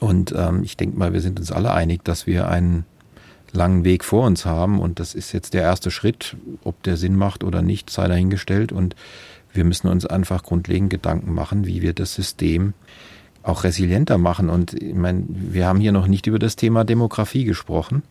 [0.00, 2.86] Und ähm, ich denke mal, wir sind uns alle einig, dass wir einen
[3.52, 6.36] langen Weg vor uns haben und das ist jetzt der erste Schritt.
[6.64, 8.94] Ob der Sinn macht oder nicht, sei dahingestellt und
[9.52, 12.74] wir müssen uns einfach grundlegend Gedanken machen, wie wir das System
[13.42, 14.50] auch resilienter machen.
[14.50, 18.02] Und ich meine, wir haben hier noch nicht über das Thema Demografie gesprochen.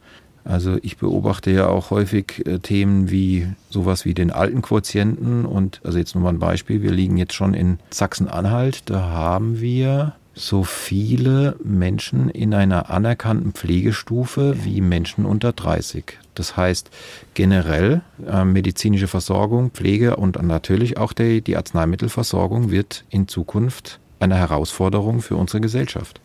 [0.43, 5.81] Also ich beobachte ja auch häufig äh, Themen wie sowas wie den alten Quotienten und
[5.83, 10.15] also jetzt nur mal ein Beispiel, wir liegen jetzt schon in Sachsen-Anhalt, da haben wir
[10.37, 16.19] so viele Menschen in einer anerkannten Pflegestufe wie Menschen unter 30.
[16.35, 16.89] Das heißt
[17.33, 24.35] generell äh, medizinische Versorgung, Pflege und natürlich auch die, die Arzneimittelversorgung wird in Zukunft eine
[24.35, 26.21] Herausforderung für unsere Gesellschaft.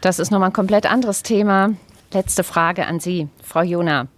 [0.00, 1.70] Das ist nochmal ein komplett anderes Thema.
[2.12, 4.08] Letzte Frage an Sie, Frau Jona.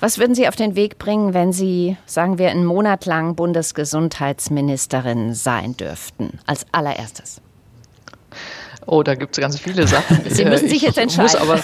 [0.00, 5.34] Was würden Sie auf den Weg bringen, wenn Sie, sagen wir, einen Monat lang Bundesgesundheitsministerin
[5.34, 7.40] sein dürften, als allererstes?
[8.90, 10.18] Oh, da gibt es ganz viele Sachen.
[10.30, 11.36] Sie müssen sich jetzt entscheiden.
[11.40, 11.60] aber,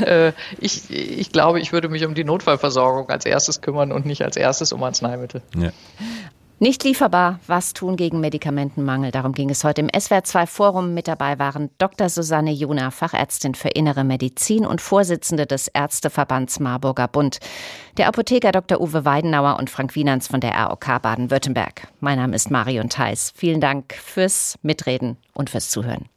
[0.06, 4.22] äh, ich, ich glaube, ich würde mich um die Notfallversorgung als erstes kümmern und nicht
[4.22, 5.42] als erstes um Arzneimittel.
[5.56, 5.70] Ja.
[6.60, 9.12] Nicht lieferbar, was tun gegen Medikamentenmangel?
[9.12, 10.92] Darum ging es heute im SWR2 Forum.
[10.92, 12.08] Mit dabei waren Dr.
[12.08, 17.38] Susanne Juna, Fachärztin für Innere Medizin und Vorsitzende des Ärzteverbands Marburger Bund,
[17.96, 18.80] der Apotheker Dr.
[18.80, 21.86] Uwe Weidenauer und Frank Wienerns von der ROK Baden-Württemberg.
[22.00, 23.32] Mein Name ist Marion Theis.
[23.36, 26.06] Vielen Dank fürs Mitreden und fürs Zuhören.